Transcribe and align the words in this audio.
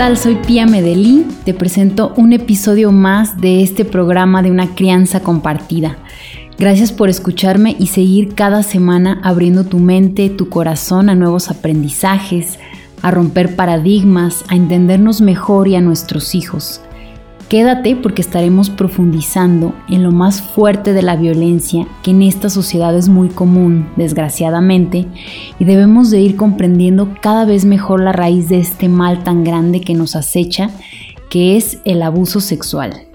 ¿qué 0.00 0.06
tal? 0.06 0.16
Soy 0.16 0.36
Pia 0.36 0.64
Medellín. 0.64 1.26
Te 1.44 1.52
presento 1.52 2.14
un 2.16 2.32
episodio 2.32 2.90
más 2.90 3.38
de 3.38 3.62
este 3.62 3.84
programa 3.84 4.40
de 4.40 4.50
una 4.50 4.74
crianza 4.74 5.20
compartida. 5.20 5.98
Gracias 6.58 6.90
por 6.90 7.10
escucharme 7.10 7.76
y 7.78 7.88
seguir 7.88 8.34
cada 8.34 8.62
semana 8.62 9.20
abriendo 9.22 9.64
tu 9.64 9.78
mente, 9.78 10.30
tu 10.30 10.48
corazón 10.48 11.10
a 11.10 11.14
nuevos 11.14 11.50
aprendizajes, 11.50 12.58
a 13.02 13.10
romper 13.10 13.56
paradigmas, 13.56 14.42
a 14.48 14.56
entendernos 14.56 15.20
mejor 15.20 15.68
y 15.68 15.76
a 15.76 15.82
nuestros 15.82 16.34
hijos. 16.34 16.80
Quédate 17.50 17.96
porque 17.96 18.22
estaremos 18.22 18.70
profundizando 18.70 19.74
en 19.88 20.04
lo 20.04 20.12
más 20.12 20.40
fuerte 20.40 20.92
de 20.92 21.02
la 21.02 21.16
violencia 21.16 21.84
que 22.04 22.12
en 22.12 22.22
esta 22.22 22.48
sociedad 22.48 22.96
es 22.96 23.08
muy 23.08 23.28
común, 23.28 23.88
desgraciadamente, 23.96 25.08
y 25.58 25.64
debemos 25.64 26.12
de 26.12 26.20
ir 26.20 26.36
comprendiendo 26.36 27.12
cada 27.20 27.44
vez 27.46 27.64
mejor 27.64 28.04
la 28.04 28.12
raíz 28.12 28.48
de 28.48 28.60
este 28.60 28.88
mal 28.88 29.24
tan 29.24 29.42
grande 29.42 29.80
que 29.80 29.94
nos 29.94 30.14
acecha, 30.14 30.70
que 31.28 31.56
es 31.56 31.78
el 31.84 32.02
abuso 32.02 32.40
sexual. 32.40 33.08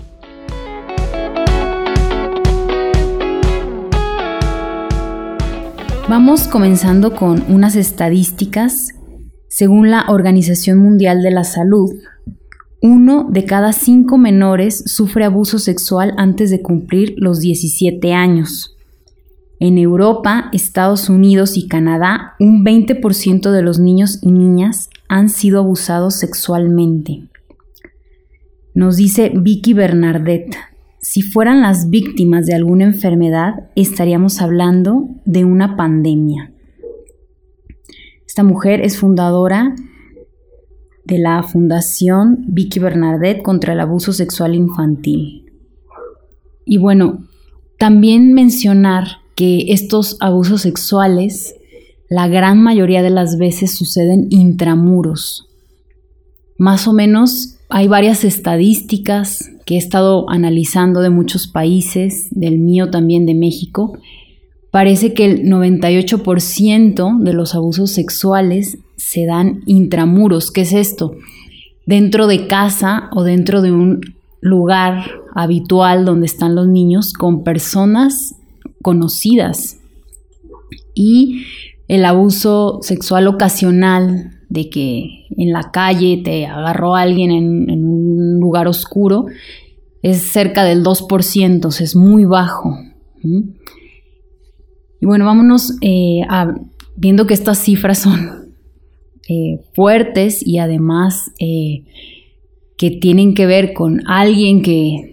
Vamos 6.09 6.49
comenzando 6.49 7.15
con 7.15 7.41
unas 7.47 7.77
estadísticas. 7.77 8.89
Según 9.47 9.91
la 9.91 10.03
Organización 10.09 10.79
Mundial 10.79 11.23
de 11.23 11.31
la 11.31 11.45
Salud, 11.45 11.93
uno 12.81 13.27
de 13.29 13.45
cada 13.45 13.73
cinco 13.73 14.17
menores 14.17 14.83
sufre 14.85 15.25
abuso 15.25 15.59
sexual 15.59 16.13
antes 16.17 16.51
de 16.51 16.61
cumplir 16.61 17.15
los 17.17 17.39
17 17.39 18.13
años. 18.13 18.75
En 19.59 19.77
Europa, 19.77 20.49
Estados 20.53 21.09
Unidos 21.09 21.57
y 21.57 21.67
Canadá, 21.67 22.35
un 22.39 22.65
20% 22.65 23.51
de 23.51 23.61
los 23.61 23.79
niños 23.79 24.19
y 24.21 24.31
niñas 24.31 24.89
han 25.07 25.29
sido 25.29 25.59
abusados 25.59 26.15
sexualmente. 26.15 27.23
Nos 28.73 28.97
dice 28.97 29.31
Vicky 29.33 29.73
Bernardet, 29.73 30.55
si 30.99 31.21
fueran 31.21 31.61
las 31.61 31.89
víctimas 31.89 32.45
de 32.45 32.55
alguna 32.55 32.83
enfermedad, 32.83 33.69
estaríamos 33.75 34.41
hablando 34.41 35.07
de 35.23 35.45
una 35.45 35.77
pandemia. 35.77 36.51
Esta 38.27 38.43
mujer 38.43 38.81
es 38.81 38.97
fundadora 38.97 39.75
de 41.05 41.19
la 41.19 41.43
Fundación 41.43 42.45
Vicky 42.47 42.79
Bernardet 42.79 43.41
contra 43.41 43.73
el 43.73 43.79
Abuso 43.79 44.11
Sexual 44.11 44.55
Infantil. 44.55 45.51
Y 46.65 46.77
bueno, 46.77 47.25
también 47.77 48.33
mencionar 48.33 49.19
que 49.35 49.71
estos 49.71 50.17
abusos 50.19 50.61
sexuales 50.61 51.55
la 52.09 52.27
gran 52.27 52.61
mayoría 52.61 53.01
de 53.01 53.09
las 53.09 53.37
veces 53.37 53.75
suceden 53.75 54.27
intramuros. 54.29 55.47
Más 56.57 56.87
o 56.87 56.93
menos 56.93 57.57
hay 57.69 57.87
varias 57.87 58.23
estadísticas 58.23 59.51
que 59.65 59.75
he 59.75 59.77
estado 59.77 60.29
analizando 60.29 61.01
de 61.01 61.09
muchos 61.09 61.47
países, 61.47 62.27
del 62.31 62.59
mío 62.59 62.91
también 62.91 63.25
de 63.25 63.33
México. 63.33 63.97
Parece 64.71 65.13
que 65.13 65.25
el 65.25 65.43
98% 65.45 67.19
de 67.23 67.33
los 67.33 67.55
abusos 67.55 67.91
sexuales 67.91 68.77
se 68.97 69.25
dan 69.25 69.61
intramuros. 69.65 70.51
¿Qué 70.51 70.61
es 70.61 70.73
esto? 70.73 71.15
Dentro 71.85 72.27
de 72.27 72.47
casa 72.47 73.09
o 73.13 73.23
dentro 73.23 73.61
de 73.61 73.71
un 73.71 74.01
lugar 74.41 75.05
habitual 75.33 76.05
donde 76.05 76.25
están 76.25 76.55
los 76.55 76.67
niños 76.67 77.13
con 77.13 77.43
personas 77.43 78.35
conocidas. 78.81 79.79
Y 80.93 81.45
el 81.87 82.05
abuso 82.05 82.79
sexual 82.81 83.27
ocasional 83.27 84.31
de 84.49 84.69
que 84.69 85.25
en 85.37 85.51
la 85.51 85.71
calle 85.71 86.21
te 86.23 86.45
agarró 86.45 86.95
alguien 86.95 87.31
en, 87.31 87.85
un 87.85 88.39
lugar 88.39 88.67
oscuro 88.67 89.25
es 90.01 90.21
cerca 90.21 90.63
del 90.63 90.83
2%, 90.83 91.81
es 91.81 91.95
muy 91.95 92.25
bajo. 92.25 92.77
Y 93.23 95.05
bueno, 95.05 95.25
vámonos 95.25 95.75
eh, 95.81 96.21
viendo 96.95 97.25
que 97.25 97.33
estas 97.33 97.57
cifras 97.57 97.99
son 97.99 98.44
eh, 99.27 99.59
fuertes 99.73 100.45
y 100.45 100.59
además 100.59 101.31
eh, 101.39 101.83
que 102.77 102.91
tienen 102.91 103.33
que 103.33 103.47
ver 103.47 103.73
con 103.73 104.03
alguien 104.07 104.61
que, 104.61 105.11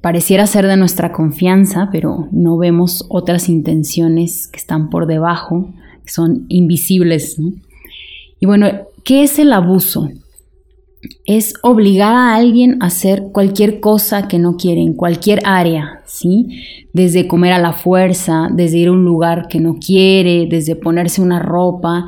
pareciera 0.00 0.46
ser 0.46 0.66
de 0.66 0.76
nuestra 0.76 1.12
confianza, 1.12 1.88
pero 1.92 2.28
no 2.32 2.56
vemos 2.58 3.06
otras 3.08 3.48
intenciones 3.48 4.48
que 4.48 4.58
están 4.58 4.90
por 4.90 5.06
debajo, 5.06 5.72
que 6.04 6.12
son 6.12 6.46
invisibles. 6.48 7.40
Y 8.40 8.46
bueno, 8.46 8.66
¿qué 9.04 9.22
es 9.22 9.38
el 9.38 9.52
abuso? 9.52 10.10
Es 11.24 11.54
obligar 11.62 12.14
a 12.14 12.34
alguien 12.34 12.82
a 12.82 12.86
hacer 12.86 13.30
cualquier 13.32 13.78
cosa 13.78 14.26
que 14.26 14.40
no 14.40 14.56
quiere, 14.56 14.80
en 14.80 14.94
cualquier 14.94 15.40
área, 15.44 16.02
¿sí? 16.04 16.62
Desde 16.92 17.28
comer 17.28 17.52
a 17.52 17.58
la 17.60 17.72
fuerza, 17.72 18.48
desde 18.52 18.78
ir 18.78 18.88
a 18.88 18.92
un 18.92 19.04
lugar 19.04 19.46
que 19.48 19.60
no 19.60 19.76
quiere, 19.78 20.46
desde 20.50 20.74
ponerse 20.74 21.22
una 21.22 21.38
ropa, 21.38 22.06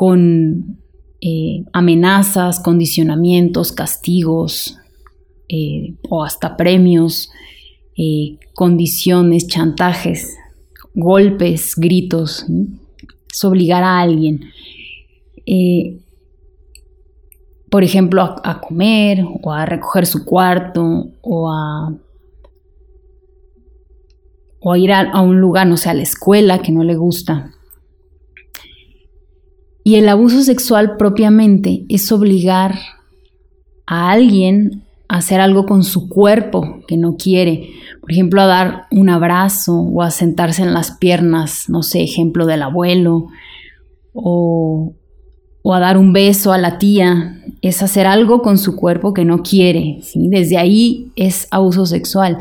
con 0.00 0.78
eh, 1.20 1.66
amenazas, 1.74 2.58
condicionamientos, 2.58 3.70
castigos 3.70 4.78
eh, 5.46 5.92
o 6.08 6.24
hasta 6.24 6.56
premios, 6.56 7.30
eh, 7.98 8.38
condiciones, 8.54 9.46
chantajes, 9.46 10.38
golpes, 10.94 11.74
gritos. 11.76 12.46
Es 13.30 13.44
obligar 13.44 13.82
a 13.82 14.00
alguien, 14.00 14.40
por 17.68 17.84
ejemplo, 17.84 18.22
a, 18.22 18.60
comer 18.62 19.22
o 19.42 19.52
a 19.52 19.66
recoger 19.66 20.06
su 20.06 20.24
cuarto 20.24 21.10
o 21.20 21.50
a 21.52 21.94
ir 24.78 24.92
a, 24.92 25.20
un 25.20 25.42
lugar, 25.42 25.66
no 25.66 25.76
sé, 25.76 25.90
a 25.90 25.94
la 25.94 26.04
escuela 26.04 26.62
que 26.62 26.72
no 26.72 26.84
le 26.84 26.96
gusta. 26.96 27.52
Y 29.84 29.96
el 29.96 30.08
abuso 30.08 30.42
sexual 30.42 30.96
propiamente 30.96 31.84
es 31.88 32.12
obligar 32.12 32.78
a 33.86 34.10
alguien 34.10 34.84
a 35.08 35.16
hacer 35.16 35.40
algo 35.40 35.66
con 35.66 35.82
su 35.82 36.08
cuerpo 36.08 36.80
que 36.86 36.96
no 36.96 37.16
quiere. 37.16 37.70
Por 38.00 38.12
ejemplo, 38.12 38.42
a 38.42 38.46
dar 38.46 38.86
un 38.92 39.08
abrazo 39.08 39.74
o 39.74 40.02
a 40.02 40.10
sentarse 40.10 40.62
en 40.62 40.72
las 40.72 40.92
piernas, 40.92 41.64
no 41.68 41.82
sé, 41.82 42.02
ejemplo 42.02 42.46
del 42.46 42.62
abuelo, 42.62 43.26
o, 44.12 44.92
o 45.62 45.74
a 45.74 45.80
dar 45.80 45.98
un 45.98 46.12
beso 46.12 46.52
a 46.52 46.58
la 46.58 46.78
tía. 46.78 47.42
Es 47.62 47.82
hacer 47.82 48.06
algo 48.06 48.42
con 48.42 48.58
su 48.58 48.76
cuerpo 48.76 49.12
que 49.14 49.24
no 49.24 49.42
quiere. 49.42 49.98
¿sí? 50.02 50.28
Desde 50.28 50.58
ahí 50.58 51.10
es 51.16 51.48
abuso 51.50 51.86
sexual. 51.86 52.38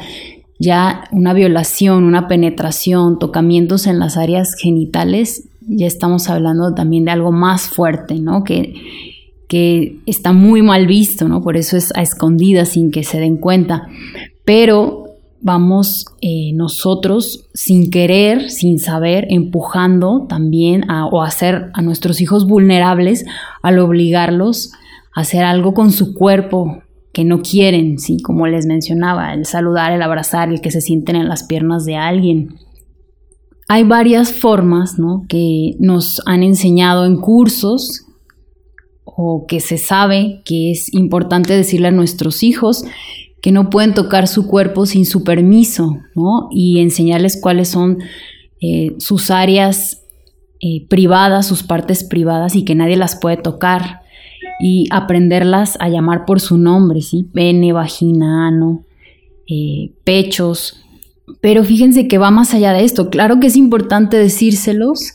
Ya 0.59 1.05
una 1.11 1.33
violación, 1.33 2.03
una 2.03 2.27
penetración, 2.27 3.17
tocamientos 3.17 3.87
en 3.87 3.97
las 3.97 4.17
áreas 4.17 4.55
genitales 4.55 5.48
ya 5.69 5.87
estamos 5.87 6.29
hablando 6.29 6.73
también 6.73 7.05
de 7.05 7.11
algo 7.11 7.31
más 7.31 7.69
fuerte, 7.69 8.15
¿no? 8.15 8.43
Que, 8.43 8.73
que 9.47 9.97
está 10.05 10.33
muy 10.33 10.61
mal 10.61 10.87
visto, 10.87 11.27
¿no? 11.27 11.41
Por 11.41 11.57
eso 11.57 11.77
es 11.77 11.95
a 11.95 12.01
escondidas 12.01 12.69
sin 12.69 12.91
que 12.91 13.03
se 13.03 13.19
den 13.19 13.37
cuenta. 13.37 13.87
Pero 14.45 15.05
vamos 15.41 16.05
eh, 16.21 16.51
nosotros 16.53 17.45
sin 17.53 17.91
querer, 17.91 18.49
sin 18.49 18.79
saber, 18.79 19.27
empujando 19.29 20.25
también 20.27 20.89
a, 20.89 21.05
o 21.05 21.21
hacer 21.21 21.69
a 21.73 21.81
nuestros 21.81 22.19
hijos 22.19 22.47
vulnerables 22.47 23.25
al 23.61 23.79
obligarlos 23.79 24.71
a 25.15 25.21
hacer 25.21 25.43
algo 25.43 25.73
con 25.73 25.91
su 25.91 26.13
cuerpo 26.13 26.81
que 27.13 27.23
no 27.23 27.41
quieren, 27.41 27.99
¿sí? 27.99 28.21
Como 28.21 28.47
les 28.47 28.65
mencionaba, 28.65 29.33
el 29.33 29.45
saludar, 29.45 29.91
el 29.91 30.01
abrazar, 30.01 30.49
el 30.49 30.61
que 30.61 30.71
se 30.71 30.81
sienten 30.81 31.15
en 31.15 31.27
las 31.27 31.43
piernas 31.43 31.85
de 31.85 31.95
alguien 31.95 32.55
hay 33.71 33.83
varias 33.83 34.33
formas 34.33 34.95
que 35.27 35.75
nos 35.79 36.23
han 36.25 36.41
enseñado 36.41 37.05
en 37.05 37.17
cursos 37.17 38.07
o 39.05 39.45
que 39.47 39.59
se 39.59 39.77
sabe 39.77 40.41
que 40.43 40.71
es 40.71 40.91
importante 40.91 41.55
decirle 41.55 41.89
a 41.89 41.91
nuestros 41.91 42.41
hijos 42.41 42.83
que 43.43 43.51
no 43.51 43.69
pueden 43.69 43.93
tocar 43.93 44.27
su 44.27 44.47
cuerpo 44.47 44.87
sin 44.87 45.05
su 45.05 45.23
permiso 45.23 45.99
y 46.49 46.79
enseñarles 46.79 47.39
cuáles 47.39 47.67
son 47.67 47.99
eh, 48.59 48.95
sus 48.97 49.29
áreas 49.29 50.01
eh, 50.61 50.87
privadas, 50.87 51.45
sus 51.45 51.61
partes 51.61 52.03
privadas 52.03 52.55
y 52.55 52.65
que 52.65 52.73
nadie 52.73 52.97
las 52.97 53.19
puede 53.19 53.37
tocar 53.37 54.01
y 54.59 54.87
aprenderlas 54.89 55.77
a 55.79 55.89
llamar 55.89 56.25
por 56.25 56.39
su 56.39 56.57
nombre, 56.57 57.01
¿sí? 57.01 57.23
pene, 57.23 57.71
vagina, 57.71 58.47
ano, 58.47 58.83
eh, 59.47 59.91
pechos, 60.03 60.83
pero 61.41 61.63
fíjense 61.63 62.07
que 62.07 62.17
va 62.17 62.31
más 62.31 62.53
allá 62.53 62.73
de 62.73 62.83
esto. 62.83 63.09
Claro 63.09 63.39
que 63.39 63.47
es 63.47 63.55
importante 63.55 64.17
decírselos, 64.17 65.13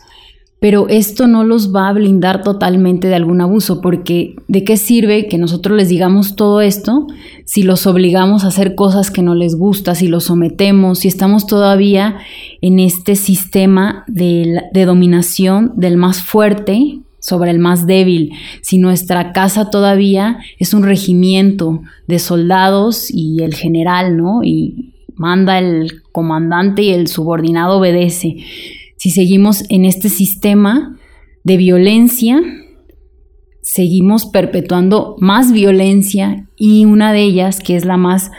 pero 0.64 0.88
esto 0.88 1.26
no 1.26 1.44
los 1.44 1.75
va 1.75 1.90
a 1.90 1.93
blindar 1.93 2.43
totalmente 2.43 3.08
de 3.08 3.14
algún 3.14 3.43
abuso, 3.43 3.82
porque 3.82 4.34
¿de 4.49 4.64
qué 4.64 4.78
sirve 4.78 5.26
que 5.26 5.37
nosotros 5.37 5.76
les 5.76 5.90
digamos 5.90 6.37
todo 6.37 6.62
esto 6.62 7.06
si 7.44 7.64
los 7.64 7.87
obligamos 7.87 8.44
a 8.44 8.49
hacer 8.49 8.75
cosas 8.75 9.11
que 9.11 9.20
no 9.20 9.34
les 9.34 9.56
gusta, 9.56 9.94
si 9.94 10.08
los 10.08 10.25
sometemos, 10.25 11.00
si 11.00 11.08
estamos 11.08 11.46
todavía 11.46 12.16
en 12.62 12.81
este 12.81 13.14
sistema 13.14 14.05
de, 14.06 14.62
dominación 14.87 15.72
del 15.76 15.99
más 15.99 16.22
fuerte, 16.22 16.99
sobre 17.20 17.50
el 17.50 17.58
más 17.58 17.87
débil, 17.87 18.32
si 18.62 18.78
nuestra 18.78 19.32
casa 19.32 19.69
todavía 19.69 20.38
es 20.58 20.72
un 20.72 20.82
regimiento 20.82 21.82
de 22.06 22.19
soldados 22.19 23.11
y 23.11 23.43
el 23.43 23.55
general, 23.55 24.16
¿no? 24.16 24.43
Y 24.43 24.94
manda 25.16 25.58
el 25.58 26.02
comandante 26.12 26.82
y 26.82 26.90
el 26.90 27.08
subordinado 27.08 27.78
obedece. 27.78 28.37
Si 28.96 29.11
seguimos 29.11 29.64
en 29.69 29.84
este 29.84 30.08
sistema 30.08 30.96
de 31.43 31.56
violencia, 31.56 32.40
seguimos 33.61 34.26
perpetuando 34.26 35.16
más 35.19 35.52
violencia 35.52 36.46
y 36.56 36.84
una 36.84 37.12
de 37.12 37.22
ellas, 37.22 37.61
que 37.61 37.76
es 37.76 37.84
la 37.84 37.96
más 37.96 38.31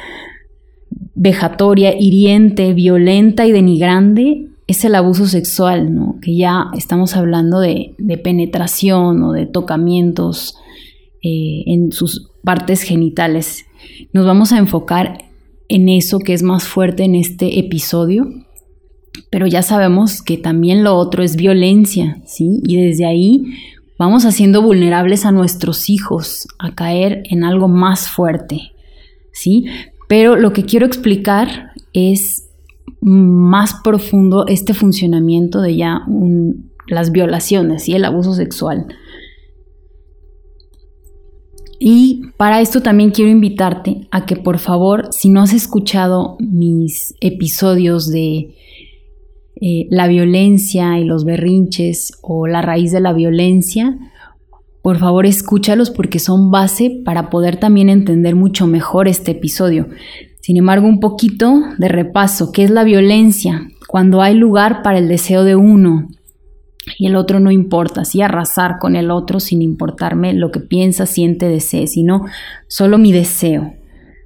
vejatoria, 1.16 1.96
hiriente, 2.00 2.74
violenta 2.74 3.46
y 3.46 3.52
denigrante, 3.52 4.48
es 4.68 4.84
el 4.84 4.96
abuso 4.96 5.28
sexual, 5.28 5.94
¿no? 5.94 6.18
Que 6.22 6.36
ya 6.36 6.68
estamos 6.76 7.16
hablando 7.16 7.60
de, 7.60 7.96
penetración 8.24 9.22
o 9.24 9.32
de 9.32 9.46
tocamientos 9.46 10.58
eh, 11.22 11.64
en 11.68 11.92
sus 11.92 12.32
partes 12.44 12.82
genitales. 12.82 13.66
Nos 14.14 14.26
vamos 14.26 14.52
a 14.52 14.58
enfocar 14.58 15.25
en 15.70 15.90
eso 15.90 16.20
que 16.20 16.34
es 16.34 16.44
más 16.44 16.64
fuerte 16.66 17.04
en 17.04 17.16
este 17.16 17.60
episodio, 17.60 18.28
pero 19.30 19.48
ya 19.48 19.62
sabemos 19.62 20.22
que 20.22 20.38
también 20.38 20.84
lo 20.84 20.96
otro 20.96 21.24
es 21.24 21.36
violencia, 21.36 22.22
¿sí? 22.26 22.62
Y 22.64 22.78
desde 22.78 23.06
ahí 23.06 23.44
vamos 23.98 24.26
haciendo 24.26 24.62
vulnerables 24.62 25.26
a 25.26 25.32
nuestros 25.32 25.90
hijos 25.90 26.48
a 26.60 26.76
caer 26.76 27.24
en 27.30 27.44
algo 27.44 27.68
más 27.68 28.10
fuerte, 28.10 28.72
¿sí? 29.32 29.66
Pero 30.08 30.36
lo 30.36 30.54
que 30.54 30.66
quiero 30.66 30.86
explicar 30.86 31.72
es 31.94 32.50
más 33.02 33.76
profundo 33.84 34.46
este 34.48 34.74
funcionamiento 34.74 35.62
de 35.62 35.76
ya 35.76 36.02
las 36.88 37.12
violaciones 37.12 37.88
y 37.88 37.94
el 37.94 38.06
abuso 38.06 38.34
sexual. 38.34 38.88
Y 41.80 42.22
para 42.38 42.62
esto 42.62 42.82
también 42.82 43.12
quiero 43.12 43.32
invitarte 43.32 44.08
a 44.12 44.26
que 44.26 44.36
por 44.36 44.60
favor, 44.60 45.10
si 45.12 45.30
no 45.30 45.42
has 45.42 45.54
escuchado 45.54 46.38
mis 46.40 47.16
episodios 47.20 48.10
de 48.10 48.56
eh, 49.62 49.88
la 49.90 50.08
violencia 50.08 51.00
y 51.00 51.06
los 51.06 51.26
berrinches 51.26 52.14
o 52.22 52.48
la 52.48 52.62
raíz 52.62 52.92
de 52.92 53.02
la 53.02 53.14
violencia, 53.14 53.98
por 54.82 55.00
favor 55.00 55.26
escúchalos 55.26 55.90
porque 55.90 56.20
son 56.20 56.52
base 56.52 57.02
para 57.04 57.30
poder 57.30 57.58
también 57.58 57.90
entender 57.90 58.36
mucho 58.36 58.68
mejor 58.68 59.08
este 59.08 59.32
episodio. 59.32 59.88
Sin 60.42 60.58
embargo, 60.58 60.88
un 60.88 61.00
poquito 61.00 61.64
de 61.80 61.88
repaso, 61.88 62.52
¿qué 62.52 62.64
es 62.64 62.70
la 62.70 62.84
violencia? 62.84 63.68
Cuando 63.88 64.22
hay 64.22 64.36
lugar 64.36 64.84
para 64.84 65.00
el 65.00 65.08
deseo 65.08 65.44
de 65.44 65.56
uno 65.56 66.08
y 66.98 67.08
el 67.08 67.16
otro 67.16 67.40
no 67.40 67.52
importa, 67.52 68.02
así 68.02 68.22
arrasar 68.22 68.78
con 68.80 68.96
el 68.96 69.12
otro 69.12 69.40
sin 69.40 69.62
importarme 69.62 70.34
lo 70.34 70.52
que 70.52 70.60
piensa, 70.60 71.06
siente, 71.06 71.48
desee, 71.48 71.88
sino 71.88 72.26
solo 72.68 72.98
mi 72.98 73.12
deseo. 73.12 73.74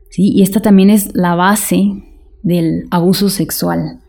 ¿sí? 0.10 0.32
Y 0.34 0.42
esta 0.42 0.62
también 0.62 0.90
es 0.90 1.16
la 1.16 1.36
base 1.36 2.04
del 2.44 2.86
abuso 2.92 3.30
sexual. 3.30 4.02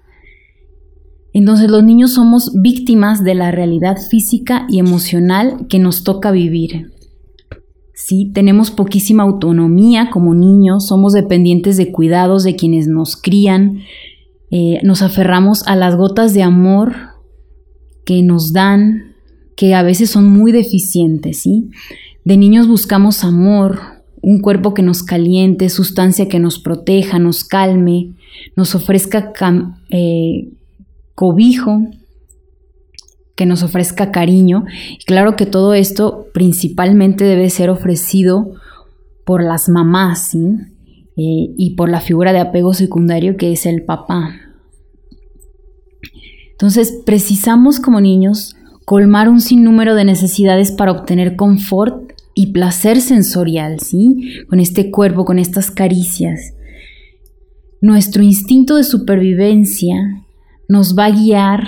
Entonces 1.32 1.70
los 1.70 1.84
niños 1.84 2.14
somos 2.14 2.52
víctimas 2.60 3.22
de 3.22 3.34
la 3.34 3.52
realidad 3.52 3.96
física 3.96 4.66
y 4.68 4.80
emocional 4.80 5.66
que 5.68 5.78
nos 5.78 6.02
toca 6.02 6.32
vivir. 6.32 6.92
¿sí? 7.94 8.32
Tenemos 8.34 8.72
poquísima 8.72 9.22
autonomía 9.22 10.10
como 10.10 10.34
niños, 10.34 10.88
somos 10.88 11.12
dependientes 11.12 11.76
de 11.76 11.92
cuidados 11.92 12.42
de 12.42 12.56
quienes 12.56 12.88
nos 12.88 13.16
crían, 13.16 13.82
eh, 14.50 14.80
nos 14.82 15.02
aferramos 15.02 15.64
a 15.68 15.76
las 15.76 15.94
gotas 15.94 16.34
de 16.34 16.42
amor 16.42 17.09
que 18.04 18.22
nos 18.22 18.52
dan, 18.52 19.14
que 19.56 19.74
a 19.74 19.82
veces 19.82 20.10
son 20.10 20.26
muy 20.26 20.52
deficientes, 20.52 21.42
¿sí? 21.42 21.70
De 22.24 22.36
niños 22.36 22.68
buscamos 22.68 23.24
amor, 23.24 23.80
un 24.22 24.40
cuerpo 24.40 24.74
que 24.74 24.82
nos 24.82 25.02
caliente, 25.02 25.68
sustancia 25.68 26.28
que 26.28 26.38
nos 26.38 26.58
proteja, 26.58 27.18
nos 27.18 27.44
calme, 27.44 28.12
nos 28.56 28.74
ofrezca 28.74 29.32
eh, 29.90 30.48
cobijo, 31.14 31.82
que 33.34 33.46
nos 33.46 33.62
ofrezca 33.62 34.10
cariño. 34.10 34.64
Claro 35.06 35.36
que 35.36 35.46
todo 35.46 35.72
esto 35.72 36.26
principalmente 36.34 37.24
debe 37.24 37.48
ser 37.48 37.70
ofrecido 37.70 38.52
por 39.24 39.42
las 39.42 39.68
mamás. 39.68 40.34
Eh, 41.22 41.52
y 41.58 41.74
por 41.74 41.90
la 41.90 42.00
figura 42.00 42.32
de 42.32 42.38
apego 42.38 42.72
secundario 42.72 43.36
que 43.36 43.52
es 43.52 43.66
el 43.66 43.82
papá. 43.84 44.40
Entonces, 46.60 47.00
precisamos 47.06 47.80
como 47.80 48.02
niños 48.02 48.54
colmar 48.84 49.30
un 49.30 49.40
sinnúmero 49.40 49.94
de 49.94 50.04
necesidades 50.04 50.72
para 50.72 50.92
obtener 50.92 51.34
confort 51.34 52.12
y 52.34 52.52
placer 52.52 53.00
sensorial, 53.00 53.80
¿sí? 53.80 54.44
Con 54.46 54.60
este 54.60 54.90
cuerpo, 54.90 55.24
con 55.24 55.38
estas 55.38 55.70
caricias. 55.70 56.52
Nuestro 57.80 58.22
instinto 58.22 58.76
de 58.76 58.84
supervivencia 58.84 59.96
nos 60.68 60.98
va 60.98 61.06
a 61.06 61.10
guiar 61.12 61.66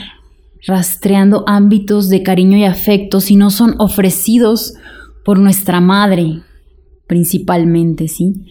rastreando 0.66 1.44
ámbitos 1.46 2.10
de 2.10 2.22
cariño 2.22 2.58
y 2.58 2.64
afecto 2.64 3.20
si 3.20 3.34
no 3.34 3.48
son 3.48 3.76
ofrecidos 3.78 4.74
por 5.24 5.38
nuestra 5.38 5.80
madre, 5.80 6.42
principalmente, 7.06 8.08
¿sí? 8.08 8.44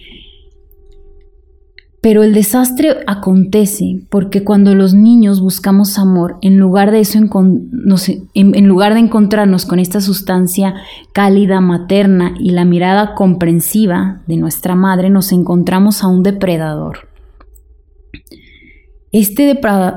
Pero 2.01 2.23
el 2.23 2.33
desastre 2.33 2.97
acontece 3.05 4.01
porque 4.09 4.43
cuando 4.43 4.73
los 4.73 4.95
niños 4.95 5.39
buscamos 5.39 5.99
amor, 5.99 6.39
en 6.41 6.57
lugar 6.57 6.89
de 6.89 7.01
eso, 7.01 7.19
en, 7.19 8.67
lugar 8.67 8.95
de 8.95 8.99
encontrarnos 9.01 9.67
con 9.67 9.77
esta 9.77 10.01
sustancia 10.01 10.73
cálida, 11.13 11.61
materna 11.61 12.33
y 12.39 12.51
la 12.51 12.65
mirada 12.65 13.13
comprensiva 13.13 14.23
de 14.25 14.37
nuestra 14.37 14.73
madre, 14.73 15.11
nos 15.11 15.31
encontramos 15.31 16.03
a 16.03 16.07
un 16.07 16.23
depredador. 16.23 17.07
Este 19.11 19.45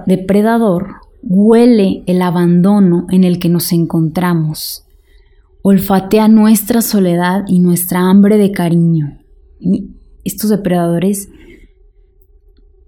depredador 0.06 0.96
huele 1.22 2.02
el 2.06 2.20
abandono 2.20 3.06
en 3.08 3.24
el 3.24 3.38
que 3.38 3.48
nos 3.48 3.72
encontramos, 3.72 4.84
olfatea 5.62 6.28
nuestra 6.28 6.82
soledad 6.82 7.44
y 7.48 7.60
nuestra 7.60 8.00
hambre 8.10 8.36
de 8.36 8.52
cariño. 8.52 9.20
estos 10.24 10.50
depredadores 10.50 11.30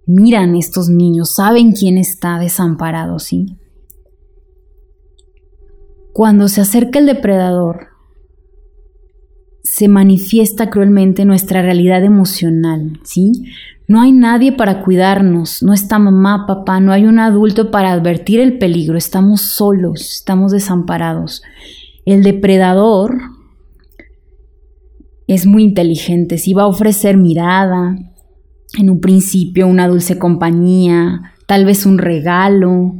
miran 0.06 0.54
estos 0.56 0.88
niños, 0.88 1.34
saben 1.34 1.72
quién 1.72 1.98
está 1.98 2.38
desamparado, 2.38 3.18
¿sí? 3.18 3.56
Cuando 6.12 6.48
se 6.48 6.62
acerca 6.62 6.98
el 6.98 7.06
depredador, 7.06 7.88
se 9.62 9.88
manifiesta 9.88 10.70
cruelmente 10.70 11.24
nuestra 11.24 11.60
realidad 11.60 12.02
emocional, 12.04 13.00
¿sí? 13.02 13.32
No 13.88 14.00
hay 14.00 14.12
nadie 14.12 14.52
para 14.52 14.82
cuidarnos, 14.82 15.62
no 15.62 15.72
está 15.72 15.98
mamá, 15.98 16.46
papá, 16.46 16.80
no 16.80 16.92
hay 16.92 17.04
un 17.04 17.18
adulto 17.18 17.70
para 17.70 17.92
advertir 17.92 18.40
el 18.40 18.58
peligro, 18.58 18.96
estamos 18.96 19.42
solos, 19.42 20.00
estamos 20.12 20.52
desamparados. 20.52 21.42
El 22.04 22.22
depredador 22.22 23.18
es 25.26 25.46
muy 25.46 25.64
inteligente, 25.64 26.38
si 26.38 26.54
va 26.54 26.62
a 26.62 26.68
ofrecer 26.68 27.16
mirada, 27.16 27.96
en 28.76 28.90
un 28.90 29.00
principio 29.00 29.66
una 29.66 29.88
dulce 29.88 30.18
compañía, 30.18 31.32
tal 31.46 31.64
vez 31.64 31.86
un 31.86 31.98
regalo, 31.98 32.94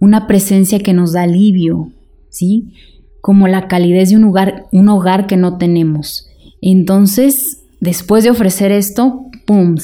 una 0.00 0.26
presencia 0.26 0.78
que 0.78 0.92
nos 0.92 1.12
da 1.12 1.22
alivio, 1.22 1.90
¿sí? 2.28 2.72
Como 3.20 3.48
la 3.48 3.68
calidez 3.68 4.10
de 4.10 4.16
un 4.16 4.24
hogar, 4.24 4.66
un 4.72 4.88
hogar 4.88 5.26
que 5.26 5.36
no 5.36 5.58
tenemos. 5.58 6.28
Entonces, 6.60 7.64
después 7.80 8.24
de 8.24 8.30
ofrecer 8.30 8.72
esto, 8.72 9.28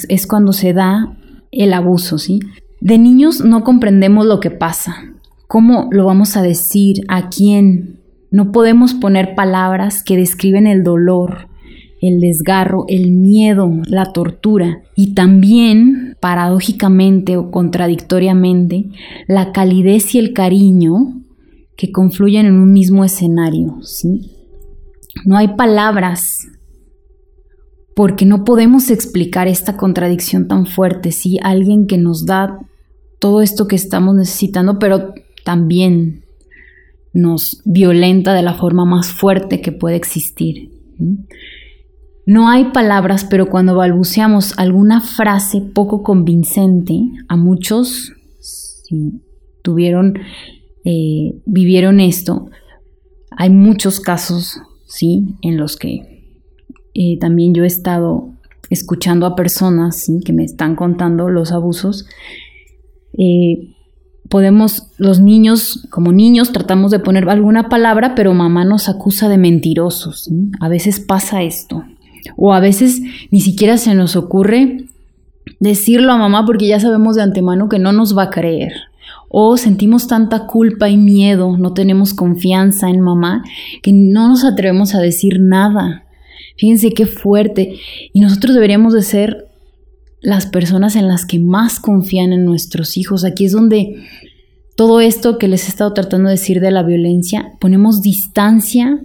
es 0.08 0.26
cuando 0.26 0.52
se 0.52 0.72
da 0.72 1.16
el 1.50 1.72
abuso, 1.72 2.18
¿sí? 2.18 2.40
De 2.80 2.98
niños 2.98 3.42
no 3.42 3.64
comprendemos 3.64 4.26
lo 4.26 4.40
que 4.40 4.50
pasa. 4.50 4.96
¿Cómo 5.46 5.88
lo 5.90 6.04
vamos 6.04 6.36
a 6.36 6.42
decir? 6.42 7.04
¿A 7.08 7.28
quién? 7.30 8.00
No 8.30 8.52
podemos 8.52 8.94
poner 8.94 9.34
palabras 9.34 10.02
que 10.02 10.16
describen 10.16 10.66
el 10.66 10.82
dolor, 10.82 11.48
el 12.08 12.20
desgarro, 12.20 12.84
el 12.88 13.11
miedo, 13.12 13.70
la 13.87 14.12
tortura 14.12 14.82
y 14.94 15.14
también, 15.14 16.16
paradójicamente 16.20 17.37
o 17.37 17.50
contradictoriamente, 17.50 18.90
la 19.26 19.52
calidez 19.52 20.14
y 20.14 20.18
el 20.18 20.32
cariño 20.34 21.23
que 21.76 21.90
confluyen 21.92 22.46
en 22.46 22.54
un 22.54 22.73
mismo 22.73 23.04
escenario. 23.04 23.78
No 25.25 25.37
hay 25.37 25.49
palabras 25.56 26.46
porque 27.96 28.26
no 28.26 28.44
podemos 28.44 28.90
explicar 28.90 29.49
esta 29.49 29.76
contradicción 29.76 30.46
tan 30.46 30.66
fuerte, 30.66 31.11
¿sí? 31.12 31.38
Alguien 31.42 31.87
que 31.87 31.96
nos 31.96 32.26
da 32.26 32.58
todo 33.18 33.40
esto 33.40 33.66
que 33.66 33.76
estamos 33.76 34.14
necesitando, 34.14 34.78
pero 34.78 35.14
también 35.44 36.25
nos 37.14 37.62
violenta 37.64 38.34
de 38.34 38.42
la 38.42 38.54
forma 38.54 38.84
más 38.84 39.12
fuerte 39.12 39.61
que 39.61 39.73
puede 39.73 39.96
existir. 39.96 40.70
No 42.26 42.49
hay 42.49 42.66
palabras, 42.66 43.26
pero 43.28 43.50
cuando 43.50 43.76
balbuceamos 43.76 44.59
alguna 44.59 45.00
frase 45.00 45.61
poco 45.61 46.02
convincente, 46.02 47.00
a 47.28 47.37
muchos, 47.37 48.12
si 48.40 49.21
tuvieron, 49.62 50.19
eh, 50.85 51.40
vivieron 51.47 52.00
esto, 52.00 52.50
Hay 53.37 53.50
muchos 53.50 53.99
casos, 53.99 54.61
sí, 54.87 55.35
en 55.43 55.57
los 55.57 55.76
que 55.76 56.25
eh, 56.95 57.19
también 57.19 57.52
yo 57.52 57.64
he 57.64 57.66
estado 57.66 58.35
escuchando 58.71 59.26
a 59.26 59.35
personas 59.35 60.07
que 60.25 60.33
me 60.33 60.45
están 60.45 60.76
contando 60.76 61.28
los 61.28 61.50
abusos. 61.50 62.07
Eh, 63.19 63.75
podemos, 64.28 64.93
los 64.99 65.21
niños, 65.21 65.88
como 65.90 66.12
niños, 66.12 66.52
tratamos 66.52 66.93
de 66.93 67.00
poner 67.00 67.28
alguna 67.28 67.69
palabra, 67.69 68.14
pero 68.14 68.35
mamá 68.35 68.64
nos 68.64 68.88
acusa 68.88 69.28
de 69.28 69.38
mentirosos. 69.38 70.31
A 70.61 70.69
veces 70.69 71.00
pasa 71.00 71.43
esto. 71.43 71.85
O 72.37 72.52
a 72.52 72.61
veces 72.61 73.02
ni 73.31 73.40
siquiera 73.40 73.76
se 73.76 73.95
nos 73.95 74.16
ocurre 74.16 74.85
decirlo 75.61 76.12
a 76.12 76.19
mamá 76.19 76.45
porque 76.47 76.66
ya 76.66 76.81
sabemos 76.81 77.16
de 77.16 77.23
antemano 77.23 77.69
que 77.69 77.78
no 77.78 77.93
nos 77.93 78.16
va 78.16 78.25
a 78.25 78.31
creer. 78.31 78.73
O 79.28 79.57
sentimos 79.57 80.07
tanta 80.07 80.47
culpa 80.47 80.88
y 80.88 80.97
miedo, 80.97 81.57
no 81.57 81.75
tenemos 81.75 82.14
confianza 82.14 82.88
en 82.88 83.00
mamá, 83.00 83.43
que 83.83 83.93
no 83.93 84.28
nos 84.28 84.45
atrevemos 84.45 84.95
a 84.95 85.00
decir 85.00 85.40
nada. 85.40 86.04
Fíjense 86.57 86.93
qué 86.93 87.07
fuerte. 87.07 87.76
Y 88.12 88.21
nosotros 88.21 88.54
deberíamos 88.54 88.93
de 88.95 89.02
ser 89.02 89.49
las 90.21 90.47
personas 90.47 90.97
en 90.97 91.09
las 91.09 91.26
que 91.26 91.38
más 91.38 91.81
confían 91.81 92.33
en 92.33 92.45
nuestros 92.45 92.97
hijos. 92.97 93.25
Aquí 93.25 93.45
es 93.45 93.52
donde 93.52 94.04
todo 94.76 95.00
esto 95.00 95.38
que 95.38 95.49
les 95.49 95.66
he 95.66 95.69
estado 95.69 95.93
tratando 95.93 96.28
de 96.28 96.37
decir 96.37 96.61
de 96.61 96.71
la 96.71 96.83
violencia, 96.83 97.52
ponemos 97.61 98.02
distancia 98.02 99.00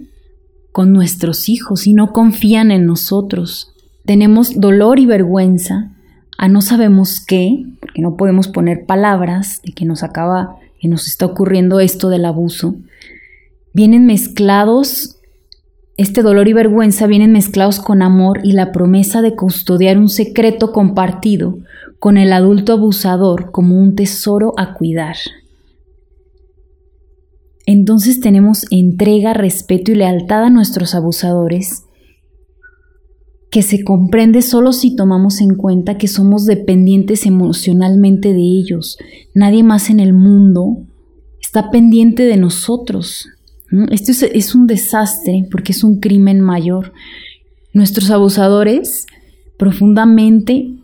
con 0.72 0.92
nuestros 0.92 1.48
hijos 1.48 1.86
y 1.86 1.92
no 1.92 2.12
confían 2.12 2.70
en 2.70 2.86
nosotros. 2.86 3.72
Tenemos 4.04 4.60
dolor 4.60 4.98
y 4.98 5.06
vergüenza 5.06 5.92
a 6.38 6.48
no 6.48 6.62
sabemos 6.62 7.24
qué, 7.26 7.66
porque 7.80 8.02
no 8.02 8.16
podemos 8.16 8.48
poner 8.48 8.86
palabras 8.86 9.60
de 9.62 9.72
que 9.72 9.84
nos 9.84 10.02
acaba, 10.02 10.56
que 10.80 10.88
nos 10.88 11.06
está 11.06 11.26
ocurriendo 11.26 11.80
esto 11.80 12.08
del 12.08 12.24
abuso. 12.24 12.76
Vienen 13.72 14.06
mezclados 14.06 15.20
este 16.00 16.22
dolor 16.22 16.48
y 16.48 16.54
vergüenza 16.54 17.06
vienen 17.06 17.32
mezclados 17.32 17.78
con 17.78 18.00
amor 18.00 18.40
y 18.42 18.52
la 18.52 18.72
promesa 18.72 19.20
de 19.20 19.36
custodiar 19.36 19.98
un 19.98 20.08
secreto 20.08 20.72
compartido 20.72 21.58
con 21.98 22.16
el 22.16 22.32
adulto 22.32 22.72
abusador 22.72 23.50
como 23.50 23.78
un 23.78 23.94
tesoro 23.96 24.54
a 24.56 24.72
cuidar. 24.72 25.16
Entonces 27.66 28.20
tenemos 28.20 28.66
entrega, 28.70 29.34
respeto 29.34 29.92
y 29.92 29.96
lealtad 29.96 30.44
a 30.44 30.50
nuestros 30.50 30.94
abusadores, 30.94 31.84
que 33.50 33.62
se 33.62 33.82
comprende 33.82 34.42
solo 34.42 34.72
si 34.72 34.94
tomamos 34.94 35.40
en 35.40 35.56
cuenta 35.56 35.98
que 35.98 36.08
somos 36.08 36.46
dependientes 36.46 37.26
emocionalmente 37.26 38.32
de 38.32 38.42
ellos. 38.42 38.96
Nadie 39.34 39.62
más 39.62 39.90
en 39.90 40.00
el 40.00 40.12
mundo 40.12 40.86
está 41.40 41.70
pendiente 41.70 42.22
de 42.24 42.36
nosotros. 42.36 43.26
Esto 43.90 44.12
es, 44.12 44.54
un 44.54 44.66
desastre 44.66 45.46
porque 45.50 45.72
es 45.72 45.84
un 45.84 46.00
crimen 46.00 46.40
mayor. 46.40 46.92
Nuestros 47.72 48.10
abusadores 48.10 49.06
profundamente 49.58 50.79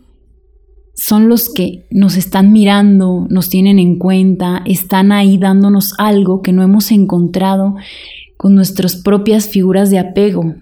son 0.97 1.29
los 1.29 1.49
que 1.49 1.85
nos 1.91 2.17
están 2.17 2.51
mirando, 2.51 3.27
nos 3.29 3.49
tienen 3.49 3.77
en 3.77 3.99
cuenta, 3.99 4.63
están 4.65 5.11
ahí 5.11 5.37
dándonos 5.37 5.93
algo 5.99 6.41
que 6.41 6.51
no 6.51 6.63
hemos 6.63 6.91
encontrado 6.91 7.75
con 8.35 8.55
nuestras 8.55 8.95
propias 8.95 9.47
figuras 9.47 9.91
de 9.91 9.99
apego. 9.99 10.55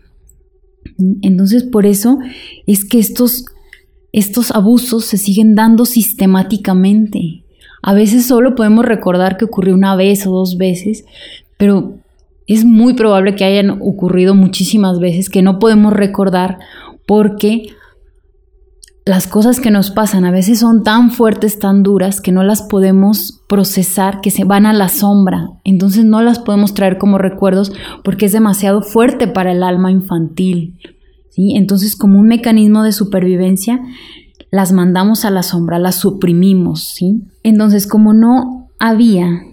Entonces 1.22 1.64
por 1.64 1.86
eso 1.86 2.20
es 2.68 2.84
que 2.84 3.00
estos, 3.00 3.46
estos 4.12 4.52
abusos 4.52 5.06
se 5.06 5.18
siguen 5.18 5.56
dando 5.56 5.86
sistemáticamente. 5.86 7.46
A 7.82 7.94
veces 7.94 8.26
solo 8.26 8.56
podemos 8.56 8.84
recordar 8.84 9.38
que 9.38 9.46
ocurrió 9.46 9.74
una 9.74 9.96
vez 9.96 10.28
o 10.28 10.32
dos 10.32 10.58
veces, 10.58 11.06
pero 11.58 11.96
es 12.46 12.66
muy 12.66 12.94
probable 12.94 13.36
que 13.36 13.46
hayan 13.46 13.70
ocurrido 13.70 14.36
muchísimas 14.36 15.00
veces 15.00 15.30
que 15.30 15.42
no 15.42 15.60
podemos 15.60 15.94
recordar 15.94 16.60
porque 17.08 17.70
las 19.06 19.28
cosas 19.28 19.60
que 19.60 19.70
nos 19.70 19.92
pasan 19.92 20.26
a 20.26 20.32
veces 20.32 20.60
son 20.60 20.84
tan 20.84 21.12
fuertes, 21.12 21.60
tan 21.60 21.84
duras, 21.84 22.22
que 22.22 22.32
no 22.32 22.44
las 22.44 22.64
podemos 22.64 23.44
procesar, 23.48 24.20
que 24.20 24.32
se 24.32 24.46
van 24.46 24.66
a 24.66 24.74
la 24.74 24.90
sombra. 24.90 25.52
Entonces 25.64 26.06
no 26.06 26.24
las 26.24 26.40
podemos 26.40 26.74
traer 26.74 26.98
como 26.98 27.20
recuerdos 27.20 27.72
porque 28.04 28.26
es 28.26 28.32
demasiado 28.32 28.82
fuerte 28.82 29.28
para 29.28 29.52
el 29.52 29.62
alma 29.62 29.92
infantil. 29.92 30.80
¿sí? 31.30 31.56
Entonces 31.56 31.96
como 31.96 32.20
un 32.20 32.28
mecanismo 32.28 32.82
de 32.82 32.92
supervivencia, 32.94 33.80
las 34.50 34.72
mandamos 34.72 35.24
a 35.24 35.30
la 35.30 35.44
sombra, 35.44 35.78
las 35.78 35.98
suprimimos. 35.98 36.88
¿sí? 36.96 37.22
Entonces 37.44 37.86
como 37.86 38.14
no 38.16 38.72
había 38.80 39.44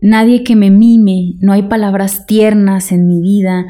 nadie 0.00 0.44
que 0.44 0.56
me 0.56 0.70
mime, 0.70 1.34
no 1.40 1.52
hay 1.52 1.64
palabras 1.64 2.24
tiernas 2.24 2.90
en 2.90 3.06
mi 3.06 3.20
vida, 3.20 3.66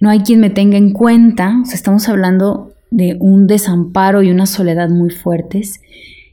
no 0.00 0.08
hay 0.08 0.20
quien 0.20 0.38
me 0.38 0.50
tenga 0.50 0.78
en 0.78 0.92
cuenta, 0.92 1.56
estamos 1.72 2.08
hablando 2.08 2.74
de 2.90 3.16
un 3.20 3.46
desamparo 3.46 4.22
y 4.22 4.30
una 4.30 4.46
soledad 4.46 4.88
muy 4.88 5.10
fuertes, 5.10 5.80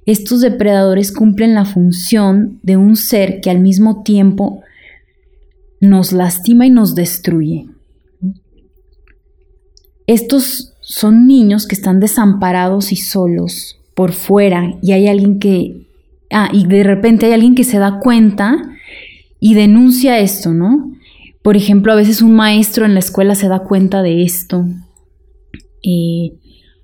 estos 0.06 0.42
depredadores 0.42 1.12
cumplen 1.12 1.56
la 1.56 1.66
función 1.66 2.60
de 2.62 2.78
un 2.78 2.96
ser 2.96 3.42
que 3.42 3.50
al 3.50 3.60
mismo 3.60 4.04
tiempo 4.04 4.62
nos 5.82 6.12
lastima 6.12 6.66
y 6.66 6.70
nos 6.70 6.94
destruye. 6.96 7.68
Estos 10.08 10.74
son 10.82 11.26
niños 11.26 11.66
que 11.66 11.76
están 11.76 12.00
desamparados 12.00 12.92
y 12.92 12.96
solos 12.96 13.80
por 13.96 14.12
fuera 14.12 14.78
y 14.82 14.92
hay 14.92 15.08
alguien 15.08 15.40
que, 15.40 15.88
ah, 16.32 16.50
y 16.54 16.68
de 16.68 16.84
repente 16.84 17.26
hay 17.26 17.34
alguien 17.34 17.56
que 17.56 17.64
se 17.64 17.80
da 17.80 18.00
cuenta 18.00 18.58
y 19.40 19.56
denuncia 19.56 20.20
esto, 20.20 20.54
¿no? 20.54 20.92
Por 21.42 21.58
ejemplo, 21.58 21.92
a 21.92 21.96
veces 21.96 22.22
un 22.22 22.36
maestro 22.36 22.86
en 22.86 22.94
la 22.94 23.00
escuela 23.00 23.34
se 23.36 23.48
da 23.48 23.60
cuenta 23.60 24.04
de 24.04 24.24
esto. 24.24 24.66
Eh, 25.84 26.34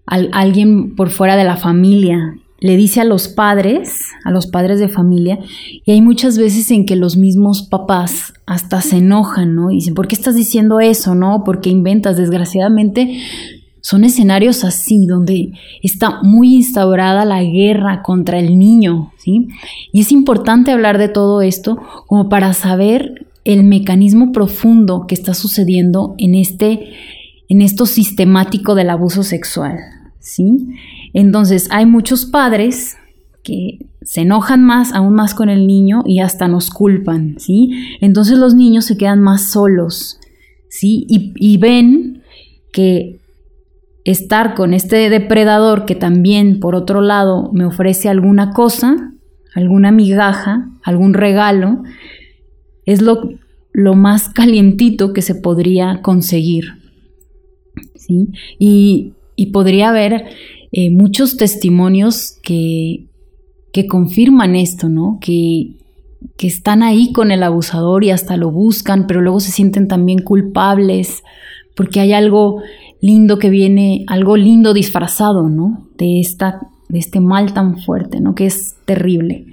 alguien 0.05 0.95
por 0.95 1.09
fuera 1.09 1.35
de 1.35 1.43
la 1.43 1.57
familia 1.57 2.35
le 2.61 2.77
dice 2.77 3.01
a 3.01 3.05
los 3.05 3.27
padres, 3.27 3.97
a 4.23 4.29
los 4.29 4.45
padres 4.45 4.79
de 4.79 4.87
familia, 4.87 5.39
y 5.83 5.91
hay 5.91 6.01
muchas 6.01 6.37
veces 6.37 6.69
en 6.69 6.85
que 6.85 6.95
los 6.95 7.17
mismos 7.17 7.63
papás 7.63 8.33
hasta 8.45 8.81
se 8.81 8.97
enojan, 8.97 9.55
¿no? 9.55 9.71
Y 9.71 9.75
dicen, 9.75 9.95
¿por 9.95 10.07
qué 10.07 10.13
estás 10.13 10.35
diciendo 10.35 10.79
eso, 10.79 11.15
no? 11.15 11.43
¿Por 11.43 11.59
qué 11.59 11.71
inventas? 11.71 12.17
Desgraciadamente, 12.17 13.19
son 13.81 14.03
escenarios 14.03 14.63
así, 14.63 15.07
donde 15.07 15.53
está 15.81 16.21
muy 16.21 16.53
instaurada 16.53 17.25
la 17.25 17.41
guerra 17.41 18.03
contra 18.03 18.37
el 18.37 18.59
niño, 18.59 19.11
¿sí? 19.17 19.47
Y 19.91 20.01
es 20.01 20.11
importante 20.11 20.71
hablar 20.71 20.99
de 20.99 21.09
todo 21.09 21.41
esto 21.41 21.79
como 22.05 22.29
para 22.29 22.53
saber 22.53 23.27
el 23.43 23.63
mecanismo 23.63 24.31
profundo 24.31 25.05
que 25.07 25.15
está 25.15 25.33
sucediendo 25.33 26.13
en 26.19 26.35
este, 26.35 26.93
en 27.51 27.61
esto 27.61 27.85
sistemático 27.85 28.75
del 28.75 28.89
abuso 28.89 29.23
sexual, 29.23 29.77
¿sí? 30.19 30.69
Entonces, 31.13 31.67
hay 31.69 31.85
muchos 31.85 32.25
padres 32.25 32.95
que 33.43 33.89
se 34.01 34.21
enojan 34.21 34.63
más, 34.63 34.93
aún 34.93 35.15
más 35.15 35.33
con 35.33 35.49
el 35.49 35.67
niño 35.67 36.01
y 36.05 36.21
hasta 36.21 36.47
nos 36.47 36.69
culpan, 36.69 37.35
¿sí? 37.39 37.97
Entonces 37.99 38.37
los 38.37 38.55
niños 38.55 38.85
se 38.85 38.95
quedan 38.95 39.19
más 39.19 39.51
solos, 39.51 40.17
¿sí? 40.69 41.05
Y, 41.09 41.57
ven 41.57 42.23
que 42.71 43.19
estar 44.05 44.55
con 44.55 44.73
este 44.73 45.09
depredador 45.09 45.83
que 45.83 45.95
también, 45.95 46.61
por 46.61 46.73
otro 46.73 47.01
lado, 47.01 47.51
me 47.51 47.65
ofrece 47.65 48.07
alguna 48.07 48.51
cosa, 48.51 49.11
alguna 49.55 49.91
migaja, 49.91 50.69
algún 50.85 51.13
regalo, 51.13 51.83
es 52.85 53.01
lo, 53.01 53.29
lo 53.73 53.95
más 53.95 54.29
calientito 54.29 55.11
que 55.11 55.21
se 55.21 55.35
podría 55.35 56.01
conseguir. 56.01 56.80
¿Sí? 58.11 58.27
Y, 58.59 59.13
podría 59.51 59.89
haber 59.89 60.25
eh, 60.71 60.91
muchos 60.91 61.35
testimonios 61.35 62.37
que, 62.43 63.07
que 63.73 63.87
confirman 63.87 64.55
esto, 64.55 64.87
¿no? 64.87 65.17
Que, 65.19 65.77
que 66.37 66.45
están 66.45 66.83
ahí 66.83 67.11
con 67.11 67.31
el 67.31 67.41
abusador 67.41 68.03
y 68.03 68.11
hasta 68.11 68.37
lo 68.37 68.51
buscan, 68.51 69.07
pero 69.07 69.19
luego 69.19 69.39
se 69.39 69.51
sienten 69.51 69.87
también 69.87 70.19
culpables 70.19 71.23
porque 71.75 71.99
hay 71.99 72.13
algo 72.13 72.61
lindo 73.01 73.39
que 73.39 73.49
viene, 73.49 74.03
algo 74.07 74.37
lindo 74.37 74.73
disfrazado, 74.73 75.49
¿no? 75.49 75.87
De, 75.97 76.19
esta, 76.19 76.59
de 76.89 76.99
este 76.99 77.19
mal 77.19 77.53
tan 77.53 77.79
fuerte, 77.79 78.19
¿no? 78.19 78.35
Que 78.35 78.45
es 78.45 78.75
terrible. 78.85 79.50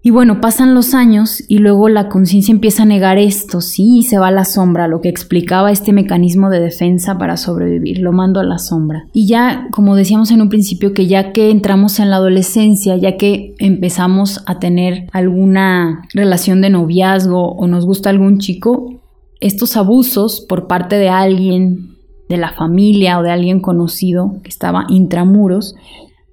Y 0.00 0.10
bueno, 0.10 0.40
pasan 0.40 0.74
los 0.74 0.94
años 0.94 1.42
y 1.48 1.58
luego 1.58 1.88
la 1.88 2.08
conciencia 2.08 2.52
empieza 2.52 2.84
a 2.84 2.86
negar 2.86 3.18
esto, 3.18 3.60
sí, 3.60 3.98
y 3.98 4.02
se 4.04 4.18
va 4.18 4.28
a 4.28 4.32
la 4.32 4.44
sombra, 4.44 4.86
lo 4.86 5.00
que 5.00 5.08
explicaba 5.08 5.72
este 5.72 5.92
mecanismo 5.92 6.50
de 6.50 6.60
defensa 6.60 7.18
para 7.18 7.36
sobrevivir, 7.36 7.98
lo 7.98 8.12
mando 8.12 8.38
a 8.38 8.44
la 8.44 8.58
sombra. 8.58 9.06
Y 9.12 9.26
ya, 9.26 9.66
como 9.72 9.96
decíamos 9.96 10.30
en 10.30 10.40
un 10.40 10.48
principio, 10.48 10.94
que 10.94 11.08
ya 11.08 11.32
que 11.32 11.50
entramos 11.50 11.98
en 11.98 12.10
la 12.10 12.16
adolescencia, 12.16 12.96
ya 12.96 13.16
que 13.16 13.54
empezamos 13.58 14.42
a 14.46 14.60
tener 14.60 15.08
alguna 15.12 16.02
relación 16.14 16.60
de 16.60 16.70
noviazgo 16.70 17.52
o 17.52 17.66
nos 17.66 17.84
gusta 17.84 18.08
algún 18.08 18.38
chico, 18.38 19.00
estos 19.40 19.76
abusos 19.76 20.40
por 20.48 20.68
parte 20.68 20.96
de 20.96 21.08
alguien 21.08 21.96
de 22.28 22.36
la 22.36 22.52
familia 22.52 23.18
o 23.18 23.22
de 23.22 23.30
alguien 23.30 23.60
conocido 23.60 24.36
que 24.42 24.48
estaba 24.48 24.86
intramuros, 24.88 25.74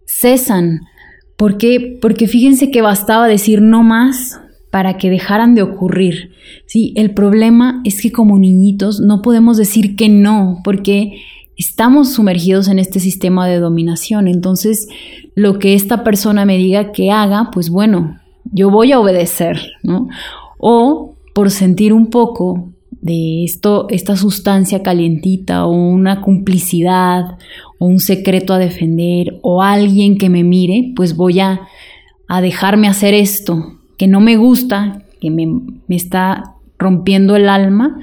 cesan. 0.06 0.82
¿Por 1.38 1.58
qué? 1.58 1.98
Porque 2.02 2.28
fíjense 2.28 2.72
que 2.72 2.82
bastaba 2.82 3.28
decir 3.28 3.62
no 3.62 3.84
más 3.84 4.40
para 4.72 4.98
que 4.98 5.10
dejaran 5.10 5.56
de 5.56 5.62
ocurrir. 5.62 6.32
Sí, 6.66 6.94
el 6.96 7.14
problema 7.14 7.82
es 7.84 8.02
que 8.02 8.12
como 8.12 8.38
niñitos 8.38 9.00
no 9.00 9.22
podemos 9.22 9.58
decir 9.58 9.96
que 9.96 10.10
no, 10.10 10.60
porque 10.64 11.22
estamos 11.58 12.12
sumergidos 12.14 12.68
en 12.68 12.80
este 12.80 13.00
sistema 13.00 13.48
de 13.48 13.60
dominación. 13.60 14.28
Entonces, 14.28 14.88
lo 15.36 15.60
que 15.60 15.76
esta 15.76 16.04
persona 16.04 16.46
me 16.46 16.58
diga 16.58 16.92
que 16.92 17.12
haga, 17.12 17.50
pues 17.52 17.70
bueno, 17.70 18.20
yo 18.52 18.70
voy 18.70 18.92
a 18.92 19.00
obedecer, 19.00 19.60
¿no? 19.84 20.10
O 20.58 21.16
por 21.34 21.52
sentir 21.52 21.94
un 21.94 22.08
poco 22.08 22.75
de 23.06 23.44
esto, 23.44 23.86
esta 23.92 24.16
sustancia 24.16 24.82
calientita 24.82 25.68
o 25.68 25.72
una 25.72 26.22
complicidad 26.22 27.38
o 27.78 27.86
un 27.86 28.00
secreto 28.00 28.52
a 28.52 28.58
defender 28.58 29.38
o 29.44 29.62
alguien 29.62 30.18
que 30.18 30.28
me 30.32 30.44
mire, 30.44 30.92
pues 30.96 31.16
voy 31.16 31.40
a, 31.40 31.68
a 32.28 32.42
dejarme 32.42 32.88
hacer 32.88 33.14
esto 33.14 33.78
que 34.00 34.08
no 34.08 34.22
me 34.22 34.38
gusta, 34.38 35.04
que 35.22 35.30
me, 35.30 35.46
me 35.46 35.96
está 35.96 36.56
rompiendo 36.80 37.36
el 37.36 37.48
alma, 37.48 38.00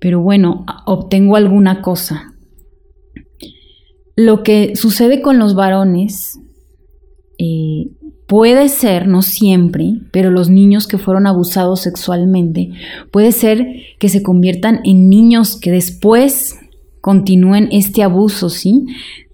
pero 0.00 0.20
bueno, 0.20 0.66
obtengo 0.84 1.36
alguna 1.36 1.80
cosa. 1.80 2.32
Lo 4.16 4.42
que 4.42 4.74
sucede 4.74 5.22
con 5.22 5.38
los 5.38 5.54
varones 5.54 6.40
eh, 7.38 7.86
puede 8.34 8.68
ser, 8.68 9.06
no 9.06 9.22
siempre, 9.22 10.00
pero 10.10 10.28
los 10.32 10.50
niños 10.50 10.88
que 10.88 10.98
fueron 10.98 11.28
abusados 11.28 11.82
sexualmente, 11.82 12.72
puede 13.12 13.30
ser 13.30 13.64
que 14.00 14.08
se 14.08 14.24
conviertan 14.24 14.80
en 14.82 15.08
niños 15.08 15.54
que 15.56 15.70
después 15.70 16.58
continúen 17.00 17.68
este 17.70 18.02
abuso, 18.02 18.50
¿sí? 18.50 18.86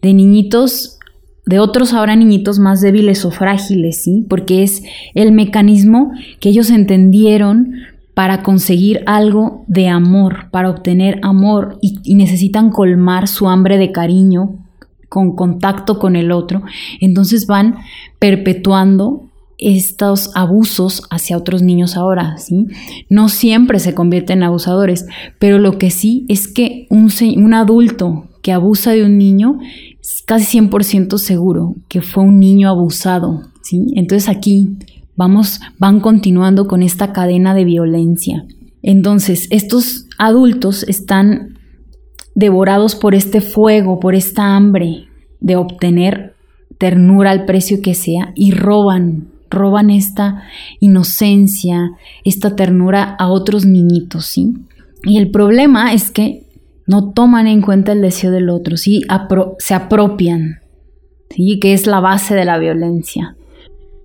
De 0.02 0.12
niñitos, 0.12 0.98
de 1.46 1.60
otros 1.60 1.94
ahora 1.94 2.14
niñitos 2.14 2.58
más 2.58 2.82
débiles 2.82 3.24
o 3.24 3.30
frágiles, 3.30 4.02
¿sí? 4.02 4.26
Porque 4.28 4.62
es 4.64 4.82
el 5.14 5.32
mecanismo 5.32 6.12
que 6.38 6.50
ellos 6.50 6.68
entendieron 6.68 7.72
para 8.12 8.42
conseguir 8.42 9.00
algo 9.06 9.64
de 9.66 9.88
amor, 9.88 10.50
para 10.50 10.68
obtener 10.68 11.20
amor 11.22 11.78
y 11.80 12.16
necesitan 12.16 12.68
colmar 12.68 13.28
su 13.28 13.48
hambre 13.48 13.78
de 13.78 13.92
cariño 13.92 14.58
con 15.10 15.36
contacto 15.36 15.98
con 15.98 16.16
el 16.16 16.32
otro, 16.32 16.62
entonces 17.00 17.46
van 17.46 17.76
perpetuando 18.18 19.26
estos 19.58 20.30
abusos 20.34 21.02
hacia 21.10 21.36
otros 21.36 21.60
niños 21.62 21.96
ahora, 21.98 22.38
¿sí? 22.38 22.68
No 23.10 23.28
siempre 23.28 23.78
se 23.78 23.94
convierten 23.94 24.38
en 24.38 24.44
abusadores, 24.44 25.04
pero 25.38 25.58
lo 25.58 25.76
que 25.76 25.90
sí 25.90 26.24
es 26.28 26.48
que 26.48 26.86
un, 26.88 27.10
un 27.36 27.54
adulto 27.54 28.28
que 28.40 28.52
abusa 28.52 28.92
de 28.92 29.04
un 29.04 29.18
niño 29.18 29.58
es 30.00 30.22
casi 30.24 30.58
100% 30.58 31.18
seguro 31.18 31.74
que 31.88 32.00
fue 32.00 32.24
un 32.24 32.40
niño 32.40 32.70
abusado, 32.70 33.42
¿sí? 33.60 33.84
Entonces 33.96 34.30
aquí 34.30 34.78
vamos, 35.14 35.60
van 35.78 36.00
continuando 36.00 36.66
con 36.66 36.82
esta 36.82 37.12
cadena 37.12 37.52
de 37.52 37.64
violencia. 37.64 38.46
Entonces, 38.82 39.46
estos 39.50 40.06
adultos 40.16 40.84
están 40.88 41.58
devorados 42.34 42.94
por 42.94 43.14
este 43.14 43.40
fuego, 43.40 44.00
por 44.00 44.14
esta 44.14 44.56
hambre 44.56 45.08
de 45.40 45.56
obtener 45.56 46.34
ternura 46.78 47.30
al 47.30 47.44
precio 47.44 47.82
que 47.82 47.94
sea 47.94 48.32
y 48.34 48.52
roban, 48.52 49.28
roban 49.50 49.90
esta 49.90 50.44
inocencia, 50.80 51.90
esta 52.24 52.56
ternura 52.56 53.16
a 53.18 53.28
otros 53.28 53.66
niñitos, 53.66 54.26
¿sí? 54.26 54.54
Y 55.04 55.18
el 55.18 55.30
problema 55.30 55.92
es 55.92 56.10
que 56.10 56.44
no 56.86 57.12
toman 57.12 57.46
en 57.46 57.62
cuenta 57.62 57.92
el 57.92 58.00
deseo 58.00 58.30
del 58.30 58.50
otro, 58.50 58.76
¿sí? 58.76 59.02
se 59.58 59.74
apropian, 59.74 60.60
¿sí? 61.30 61.58
Que 61.60 61.72
es 61.72 61.86
la 61.86 62.00
base 62.00 62.34
de 62.34 62.44
la 62.44 62.58
violencia. 62.58 63.36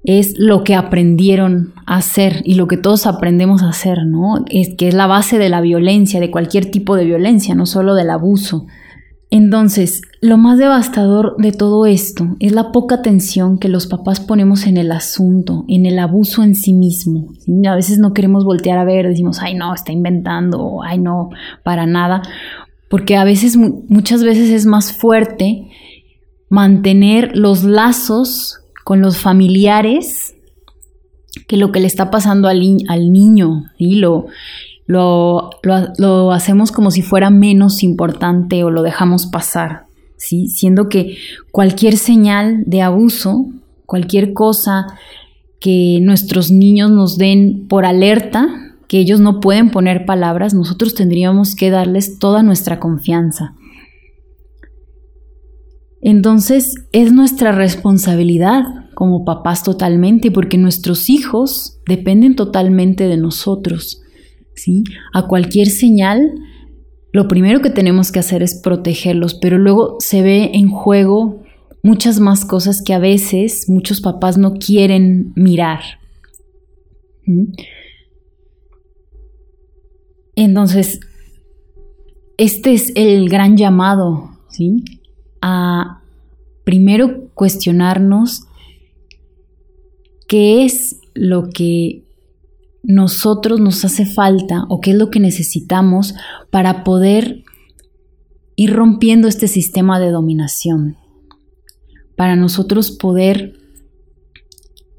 Es 0.06 0.36
lo 0.38 0.64
que 0.64 0.76
aprendieron 0.76 1.74
a 1.86 1.98
hacer 1.98 2.42
y 2.46 2.56
lo 2.56 2.68
que 2.68 2.78
todos 2.78 3.08
aprendemos 3.08 3.64
a 3.64 3.70
hacer, 3.70 4.06
¿no? 4.06 4.46
Es 4.50 4.76
que 4.78 4.88
es 4.88 4.94
la 4.94 5.08
base 5.08 5.38
de 5.38 5.50
la 5.50 5.62
violencia, 5.62 6.20
de 6.20 6.32
cualquier 6.32 6.70
tipo 6.70 6.96
de 6.96 7.06
violencia, 7.06 7.56
no 7.56 7.66
solo 7.66 7.96
del 7.96 8.10
abuso. 8.12 8.68
Entonces, 9.32 10.02
lo 10.22 10.38
más 10.38 10.58
devastador 10.58 11.36
de 11.38 11.52
todo 11.52 11.86
esto 11.86 12.38
es 12.40 12.52
la 12.52 12.72
poca 12.72 12.96
atención 12.96 13.58
que 13.58 13.70
los 13.70 13.88
papás 13.88 14.20
ponemos 14.20 14.66
en 14.68 14.78
el 14.78 14.92
asunto, 14.92 15.66
en 15.68 15.86
el 15.86 16.00
abuso 16.00 16.44
en 16.44 16.56
sí 16.56 16.74
mismo. 16.74 17.34
A 17.68 17.76
veces 17.76 17.98
no 17.98 18.14
queremos 18.14 18.46
voltear 18.46 18.78
a 18.78 18.86
ver, 18.86 19.08
decimos, 19.08 19.40
ay 19.42 19.56
no, 19.56 19.74
está 19.74 19.92
inventando, 19.92 20.82
ay 20.84 21.00
no, 21.00 21.30
para 21.64 21.86
nada, 21.86 22.22
porque 22.90 23.18
a 23.18 23.24
veces, 23.24 23.58
muchas 23.58 24.24
veces 24.24 24.50
es 24.52 24.66
más 24.66 24.94
fuerte 24.94 25.70
mantener 26.50 27.36
los 27.36 27.64
lazos 27.64 28.60
con 28.86 29.02
los 29.02 29.18
familiares 29.18 30.36
que 31.48 31.58
lo 31.58 31.72
que 31.72 31.80
le 31.80 31.88
está 31.88 32.12
pasando 32.12 32.48
al, 32.48 32.60
niño, 32.60 33.66
y 33.80 33.96
lo, 33.96 34.28
lo, 34.86 35.50
lo, 35.98 36.32
hacemos 36.32 36.72
como 36.72 36.92
si 36.92 37.02
fuera 37.02 37.32
menos 37.32 37.82
importante 37.82 38.64
o 38.64 38.70
lo 38.70 38.84
dejamos 38.84 39.26
pasar, 39.26 39.88
¿sí? 40.18 40.48
siendo 40.50 40.88
que 40.88 41.18
cualquier 41.52 41.98
señal 41.98 42.64
de 42.68 42.84
abuso, 42.84 43.48
cualquier 43.88 44.34
cosa 44.34 44.86
que 45.60 46.00
nuestros 46.04 46.52
niños 46.52 46.92
nos 46.92 47.18
den 47.18 47.68
por 47.68 47.86
alerta, 47.86 48.48
que 48.88 49.00
ellos 49.00 49.20
no 49.20 49.40
pueden 49.40 49.72
poner 49.72 50.06
palabras, 50.06 50.54
nosotros 50.54 50.94
tendríamos 50.94 51.56
que 51.56 51.72
darles 51.72 52.20
toda 52.20 52.44
nuestra 52.44 52.80
confianza. 52.80 53.56
Entonces 56.08 56.76
es 56.92 57.12
nuestra 57.12 57.52
responsabilidad 57.52 58.62
como 58.94 59.26
papás 59.26 59.64
totalmente, 59.64 60.30
porque 60.30 60.60
nuestros 60.60 61.10
hijos 61.10 61.80
dependen 61.88 62.36
totalmente 62.36 63.08
de 63.08 63.18
nosotros. 63.18 64.04
¿sí? 64.54 64.84
A 65.16 65.26
cualquier 65.28 65.68
señal, 65.68 66.22
lo 67.12 67.28
primero 67.28 67.60
que 67.60 67.72
tenemos 67.72 68.12
que 68.12 68.20
hacer 68.20 68.44
es 68.44 68.62
protegerlos, 68.62 69.34
pero 69.34 69.58
luego 69.58 69.98
se 70.00 70.22
ve 70.22 70.52
en 70.54 70.70
juego 70.70 71.42
muchas 71.82 72.20
más 72.20 72.46
cosas 72.46 72.84
que 72.84 72.94
a 72.94 73.00
veces 73.00 73.66
muchos 73.68 74.00
papás 74.00 74.38
no 74.38 74.54
quieren 74.54 75.34
mirar. 75.36 75.80
Entonces, 80.36 81.00
este 82.38 82.74
es 82.74 82.92
el 82.94 83.28
gran 83.28 83.58
llamado, 83.58 84.30
¿sí? 84.50 84.84
A 85.48 86.02
primero 86.64 87.30
cuestionarnos 87.36 88.48
qué 90.28 90.66
es 90.66 90.98
lo 91.14 91.50
que 91.50 92.04
nosotros 92.82 93.60
nos 93.60 93.86
hace 93.86 94.08
falta 94.08 94.66
o 94.70 94.82
qué 94.82 94.92
es 94.92 94.98
lo 94.98 95.12
que 95.12 95.20
necesitamos 95.20 96.16
para 96.50 96.84
poder 96.84 97.44
ir 98.56 98.74
rompiendo 98.74 99.28
este 99.28 99.48
sistema 99.48 100.00
de 100.00 100.12
dominación, 100.12 100.98
para 102.16 102.36
nosotros 102.36 102.92
poder 102.92 103.54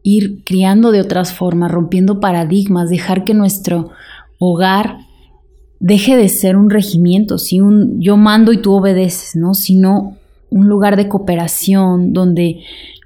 ir 0.02 0.44
criando 0.44 0.92
de 0.92 1.00
otras 1.00 1.32
formas, 1.32 1.72
rompiendo 1.72 2.20
paradigmas, 2.20 2.90
dejar 2.90 3.24
que 3.24 3.34
nuestro 3.34 3.90
hogar 4.38 4.98
deje 5.80 6.16
de 6.16 6.28
ser 6.28 6.56
un 6.56 6.70
regimiento, 6.70 7.38
si 7.38 7.60
un 7.60 8.00
yo 8.00 8.16
mando 8.16 8.52
y 8.52 8.58
tú 8.58 8.72
obedeces, 8.72 9.34
¿no? 9.34 9.54
sino 9.54 10.16
un 10.50 10.68
lugar 10.68 10.96
de 10.96 11.08
cooperación 11.08 12.12
donde 12.12 12.60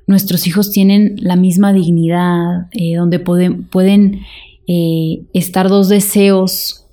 nuestros 0.06 0.46
hijos 0.46 0.70
tienen 0.70 1.16
la 1.18 1.36
misma 1.36 1.72
dignidad, 1.72 2.68
eh, 2.72 2.96
donde 2.96 3.18
pueden, 3.20 4.20
eh, 4.66 5.22
estar 5.32 5.68
dos 5.68 5.88
deseos 5.88 6.86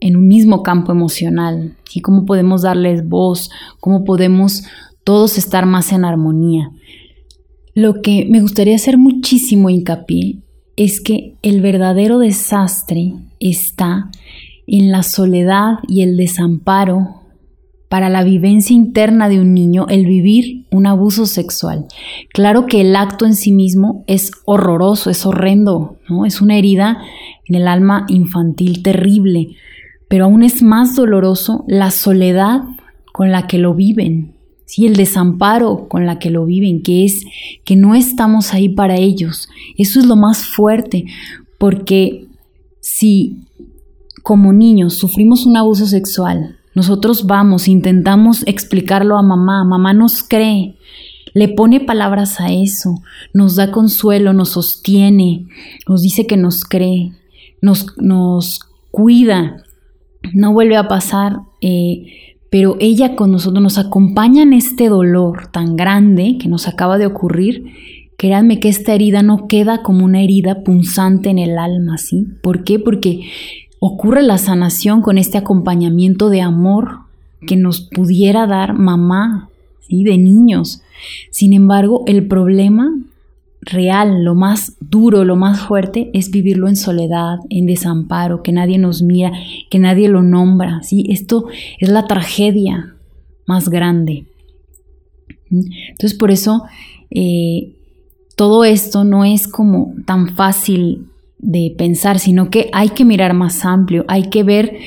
en 0.00 0.16
un 0.16 0.28
mismo 0.28 0.62
campo 0.62 0.92
emocional, 0.92 1.76
y 1.92 2.00
cómo 2.00 2.24
podemos 2.24 2.62
darles 2.62 3.08
voz, 3.08 3.50
cómo 3.80 4.04
podemos 4.04 4.64
todos 5.04 5.38
estar 5.38 5.66
más 5.66 5.92
en 5.92 6.04
armonía. 6.04 6.70
Lo 7.74 8.02
que 8.02 8.26
me 8.28 8.40
gustaría 8.40 8.76
hacer 8.76 8.98
muchísimo 8.98 9.70
hincapié 9.70 10.38
es 10.76 11.00
que 11.00 11.36
el 11.42 11.60
verdadero 11.60 12.18
desastre 12.18 13.14
está 13.40 14.10
en 14.66 14.90
la 14.90 15.02
soledad 15.02 15.78
y 15.86 16.02
el 16.02 16.16
desamparo 16.16 17.17
para 17.88 18.08
la 18.10 18.22
vivencia 18.22 18.74
interna 18.74 19.28
de 19.28 19.40
un 19.40 19.54
niño 19.54 19.86
el 19.88 20.06
vivir 20.06 20.66
un 20.70 20.86
abuso 20.86 21.26
sexual. 21.26 21.86
Claro 22.32 22.66
que 22.66 22.82
el 22.82 22.94
acto 22.94 23.24
en 23.24 23.34
sí 23.34 23.52
mismo 23.52 24.04
es 24.06 24.30
horroroso, 24.44 25.10
es 25.10 25.24
horrendo, 25.24 25.96
¿no? 26.08 26.26
Es 26.26 26.40
una 26.40 26.56
herida 26.56 26.98
en 27.46 27.54
el 27.54 27.66
alma 27.66 28.04
infantil 28.08 28.82
terrible, 28.82 29.56
pero 30.08 30.26
aún 30.26 30.42
es 30.42 30.62
más 30.62 30.96
doloroso 30.96 31.64
la 31.66 31.90
soledad 31.90 32.62
con 33.12 33.32
la 33.32 33.46
que 33.46 33.58
lo 33.58 33.74
viven, 33.74 34.34
¿sí? 34.66 34.86
el 34.86 34.96
desamparo 34.96 35.88
con 35.88 36.06
la 36.06 36.18
que 36.18 36.30
lo 36.30 36.44
viven, 36.44 36.82
que 36.82 37.04
es 37.04 37.24
que 37.64 37.74
no 37.74 37.94
estamos 37.94 38.52
ahí 38.52 38.68
para 38.68 38.96
ellos. 38.96 39.48
Eso 39.76 39.98
es 39.98 40.06
lo 40.06 40.16
más 40.16 40.46
fuerte, 40.46 41.06
porque 41.58 42.26
si 42.80 43.38
como 44.22 44.52
niños 44.52 44.98
sufrimos 44.98 45.46
un 45.46 45.56
abuso 45.56 45.86
sexual, 45.86 46.57
nosotros 46.74 47.26
vamos, 47.26 47.68
intentamos 47.68 48.46
explicarlo 48.46 49.16
a 49.16 49.22
mamá, 49.22 49.64
mamá 49.64 49.92
nos 49.92 50.22
cree, 50.22 50.76
le 51.34 51.48
pone 51.48 51.80
palabras 51.80 52.40
a 52.40 52.52
eso, 52.52 53.02
nos 53.32 53.56
da 53.56 53.70
consuelo, 53.70 54.32
nos 54.32 54.50
sostiene, 54.50 55.46
nos 55.88 56.02
dice 56.02 56.26
que 56.26 56.36
nos 56.36 56.64
cree, 56.64 57.12
nos, 57.60 57.96
nos 57.98 58.60
cuida, 58.90 59.64
no 60.34 60.52
vuelve 60.52 60.76
a 60.76 60.88
pasar, 60.88 61.40
eh, 61.60 62.06
pero 62.50 62.76
ella 62.80 63.14
con 63.14 63.30
nosotros 63.30 63.62
nos 63.62 63.78
acompaña 63.78 64.42
en 64.42 64.52
este 64.52 64.88
dolor 64.88 65.48
tan 65.52 65.76
grande 65.76 66.38
que 66.40 66.48
nos 66.48 66.66
acaba 66.66 66.98
de 66.98 67.06
ocurrir. 67.06 67.64
Créanme 68.16 68.58
que 68.58 68.68
esta 68.68 68.94
herida 68.94 69.22
no 69.22 69.46
queda 69.46 69.82
como 69.82 70.04
una 70.04 70.22
herida 70.22 70.64
punzante 70.64 71.30
en 71.30 71.38
el 71.38 71.58
alma, 71.58 71.98
¿sí? 71.98 72.26
¿Por 72.42 72.64
qué? 72.64 72.78
Porque 72.78 73.20
ocurre 73.80 74.22
la 74.22 74.38
sanación 74.38 75.02
con 75.02 75.18
este 75.18 75.38
acompañamiento 75.38 76.30
de 76.30 76.40
amor 76.40 77.00
que 77.46 77.56
nos 77.56 77.80
pudiera 77.80 78.46
dar 78.46 78.74
mamá, 78.74 79.48
¿sí? 79.80 80.04
De 80.04 80.18
niños. 80.18 80.82
Sin 81.30 81.52
embargo, 81.52 82.02
el 82.06 82.26
problema 82.26 82.92
real, 83.60 84.24
lo 84.24 84.34
más 84.34 84.76
duro, 84.80 85.24
lo 85.24 85.36
más 85.36 85.60
fuerte 85.60 86.10
es 86.14 86.30
vivirlo 86.30 86.68
en 86.68 86.76
soledad, 86.76 87.38
en 87.50 87.66
desamparo, 87.66 88.42
que 88.42 88.52
nadie 88.52 88.78
nos 88.78 89.02
mira, 89.02 89.32
que 89.70 89.78
nadie 89.78 90.08
lo 90.08 90.22
nombra, 90.22 90.82
¿sí? 90.82 91.06
Esto 91.10 91.46
es 91.78 91.88
la 91.88 92.06
tragedia 92.06 92.94
más 93.46 93.68
grande. 93.68 94.26
Entonces 95.50 96.14
por 96.18 96.30
eso 96.30 96.64
eh, 97.10 97.74
todo 98.36 98.64
esto 98.64 99.04
no 99.04 99.24
es 99.24 99.48
como 99.48 99.94
tan 100.04 100.28
fácil 100.34 101.06
de 101.38 101.74
pensar, 101.76 102.18
sino 102.18 102.50
que 102.50 102.68
hay 102.72 102.90
que 102.90 103.04
mirar 103.04 103.34
más 103.34 103.64
amplio, 103.64 104.04
hay 104.08 104.24
que 104.24 104.42
ver 104.42 104.78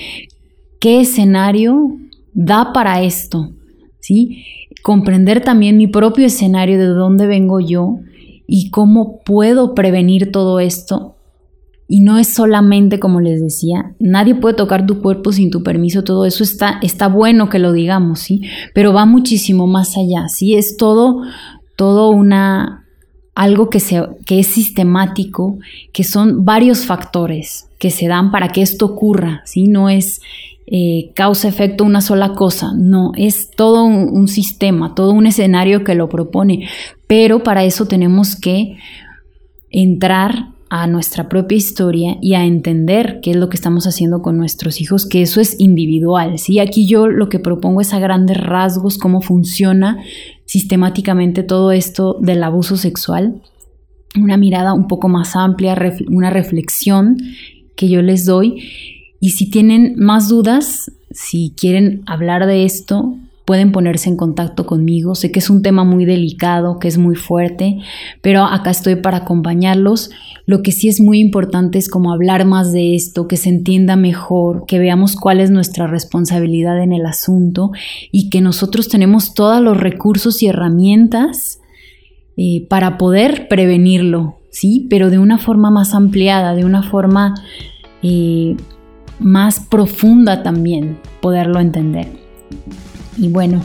qué 0.80 1.02
escenario 1.02 1.98
da 2.34 2.74
para 2.74 3.02
esto, 3.02 3.52
¿sí? 4.00 4.44
Comprender 4.84 5.42
también 5.42 5.78
mi 5.78 5.88
propio 5.88 6.26
escenario, 6.26 6.78
de 6.78 6.88
dónde 6.88 7.28
vengo 7.28 7.60
yo, 7.60 8.00
y 8.48 8.70
cómo 8.70 9.20
puedo 9.24 9.74
prevenir 9.74 10.32
todo 10.32 10.60
esto. 10.60 11.16
Y 11.88 12.02
no 12.02 12.18
es 12.18 12.28
solamente, 12.28 13.00
como 13.00 13.20
les 13.20 13.42
decía, 13.42 13.96
nadie 14.00 14.36
puede 14.36 14.56
tocar 14.56 14.86
tu 14.86 15.02
cuerpo 15.02 15.32
sin 15.32 15.52
tu 15.52 15.62
permiso, 15.62 16.04
todo 16.04 16.26
eso 16.26 16.44
está, 16.44 16.80
está 16.82 17.08
bueno 17.08 17.50
que 17.50 17.60
lo 17.60 17.74
digamos, 17.74 18.20
¿sí? 18.20 18.42
Pero 18.74 18.94
va 18.94 19.06
muchísimo 19.06 19.68
más 19.68 19.98
allá, 19.98 20.28
¿sí? 20.30 20.56
Es 20.56 20.78
todo, 20.78 21.22
todo 21.76 22.10
una, 22.10 22.81
algo 23.42 23.72
que, 23.72 23.80
se, 23.80 24.04
que 24.28 24.40
es 24.40 24.48
sistemático, 24.48 25.58
que 25.94 26.04
son 26.04 26.46
varios 26.46 26.86
factores 26.86 27.68
que 27.80 27.90
se 27.90 28.08
dan 28.08 28.30
para 28.30 28.50
que 28.50 28.62
esto 28.62 28.86
ocurra, 28.86 29.42
¿sí? 29.46 29.68
No 29.68 29.90
es 29.90 30.22
eh, 30.68 31.10
causa-efecto 31.16 31.84
una 31.84 32.02
sola 32.02 32.36
cosa, 32.36 32.72
no, 32.78 33.14
es 33.18 33.50
todo 33.50 33.84
un, 33.84 34.28
sistema, 34.28 34.94
todo 34.94 35.12
un 35.14 35.26
escenario 35.26 35.84
que 35.84 35.96
lo 35.96 36.08
propone, 36.08 36.70
pero 37.08 37.42
para 37.42 37.64
eso 37.64 37.88
tenemos 37.88 38.36
que 38.36 38.78
entrar 39.72 40.50
a 40.74 40.88
nuestra 40.88 41.28
propia 41.28 41.58
historia 41.58 42.18
y 42.22 42.34
a 42.34 42.46
entender 42.46 43.20
qué 43.22 43.32
es 43.32 43.36
lo 43.36 43.50
que 43.50 43.58
estamos 43.58 43.88
haciendo 43.88 44.22
con 44.22 44.38
nuestros 44.38 44.80
hijos, 44.80 45.06
que 45.06 45.22
eso 45.22 45.42
es 45.42 45.60
individual, 45.60 46.40
¿sí? 46.40 46.60
Aquí 46.60 46.88
yo 46.88 47.10
lo 47.10 47.28
que 47.28 47.40
propongo 47.40 47.82
es 47.82 47.94
a 47.94 48.00
grandes 48.00 48.38
rasgos 48.38 48.98
cómo 48.98 49.20
funciona 49.20 49.98
sistemáticamente 50.46 51.44
todo 51.44 51.74
esto 51.74 52.16
del 52.22 52.42
abuso 52.42 52.78
sexual, 52.78 53.42
una 54.16 54.38
mirada 54.38 54.72
un 54.72 54.88
poco 54.88 55.10
más 55.10 55.36
amplia, 55.36 55.78
una 56.08 56.30
reflexión 56.30 57.18
que 57.76 57.90
yo 57.90 58.02
les 58.02 58.24
doy 58.26 58.64
y 59.20 59.32
si 59.32 59.50
tienen 59.50 59.96
más 59.98 60.30
dudas, 60.30 60.90
si 61.12 61.54
quieren 61.58 62.02
hablar 62.06 62.46
de 62.46 62.64
esto, 62.64 63.18
pueden 63.46 63.72
ponerse 63.72 64.10
en 64.10 64.18
contacto 64.18 64.66
conmigo. 64.66 65.16
Sé 65.16 65.32
que 65.32 65.40
es 65.40 65.50
un 65.50 65.62
tema 65.62 65.84
muy 65.84 66.06
delicado, 66.06 66.80
que 66.80 66.88
es 66.88 66.98
muy 66.98 67.16
fuerte, 67.16 67.80
pero 68.22 68.44
acá 68.44 68.70
estoy 68.70 68.96
para 68.96 69.18
acompañarlos. 69.18 70.12
Lo 70.46 70.62
que 70.62 70.72
sí 70.72 70.88
es 70.88 71.00
muy 71.02 71.20
importante 71.20 71.78
es 71.78 71.90
como 71.90 72.14
hablar 72.14 72.46
más 72.46 72.72
de 72.72 72.96
esto, 72.96 73.28
que 73.28 73.38
se 73.38 73.50
entienda 73.50 73.96
mejor, 73.96 74.66
que 74.68 74.80
veamos 74.80 75.16
cuál 75.16 75.40
es 75.40 75.52
nuestra 75.52 75.88
responsabilidad 75.88 76.82
en 76.82 76.94
el 76.94 77.06
asunto 77.06 77.72
y 78.12 78.30
que 78.30 78.42
nosotros 78.42 78.88
tenemos 78.88 79.34
todos 79.34 79.62
los 79.62 79.78
recursos 79.78 80.42
y 80.44 80.48
herramientas 80.48 81.60
eh, 82.38 82.66
para 82.70 82.98
poder 82.98 83.48
prevenirlo, 83.48 84.38
¿sí? 84.52 84.88
Pero 84.90 85.10
de 85.10 85.20
una 85.20 85.38
forma 85.38 85.72
más 85.72 85.94
ampliada, 85.94 86.56
de 86.56 86.66
una 86.66 86.84
forma... 86.84 87.36
Eh, 88.04 88.56
más 89.22 89.60
profunda 89.60 90.44
también 90.44 90.98
poderlo 91.22 91.60
entender. 91.60 92.08
Y 93.18 93.30
bueno, 93.30 93.62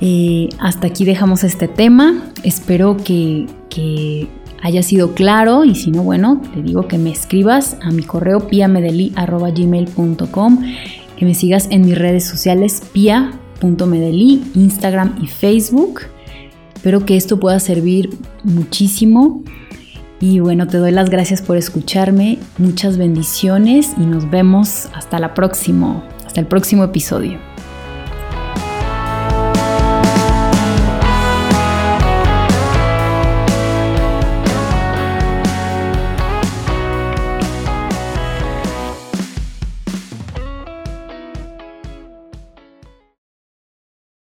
eh, 0.00 0.48
hasta 0.58 0.86
aquí 0.88 1.04
dejamos 1.04 1.44
este 1.44 1.68
tema. 1.68 2.24
Espero 2.42 2.96
que, 2.96 3.46
que, 3.70 4.28
haya 4.62 4.82
sido 4.82 5.14
claro 5.14 5.64
y 5.64 5.76
si 5.76 5.92
no, 5.92 6.02
bueno, 6.02 6.40
te 6.54 6.62
digo 6.62 6.88
que 6.88 6.96
me 6.98 7.10
escribas 7.10 7.76
a 7.82 7.90
mi 7.90 8.02
correo 8.02 8.48
piamedeli.gmail.com, 8.48 10.64
que 11.16 11.24
me 11.24 11.34
sigas 11.34 11.68
en 11.70 11.82
mis 11.82 11.96
redes 11.96 12.24
sociales 12.24 12.82
pia.medeli, 12.92 14.42
Instagram 14.54 15.18
y 15.22 15.28
Facebook. 15.28 16.00
Espero 16.74 17.04
que 17.04 17.16
esto 17.16 17.38
pueda 17.38 17.60
servir 17.60 18.10
muchísimo 18.42 19.44
y 20.20 20.40
bueno, 20.40 20.66
te 20.66 20.78
doy 20.78 20.90
las 20.92 21.10
gracias 21.10 21.42
por 21.42 21.58
escucharme, 21.58 22.38
muchas 22.58 22.96
bendiciones 22.96 23.92
y 23.98 24.06
nos 24.06 24.30
vemos 24.30 24.88
hasta 24.94 25.18
la 25.18 25.34
próxima, 25.34 26.02
hasta 26.26 26.40
el 26.40 26.46
próximo 26.46 26.84
episodio. 26.84 27.38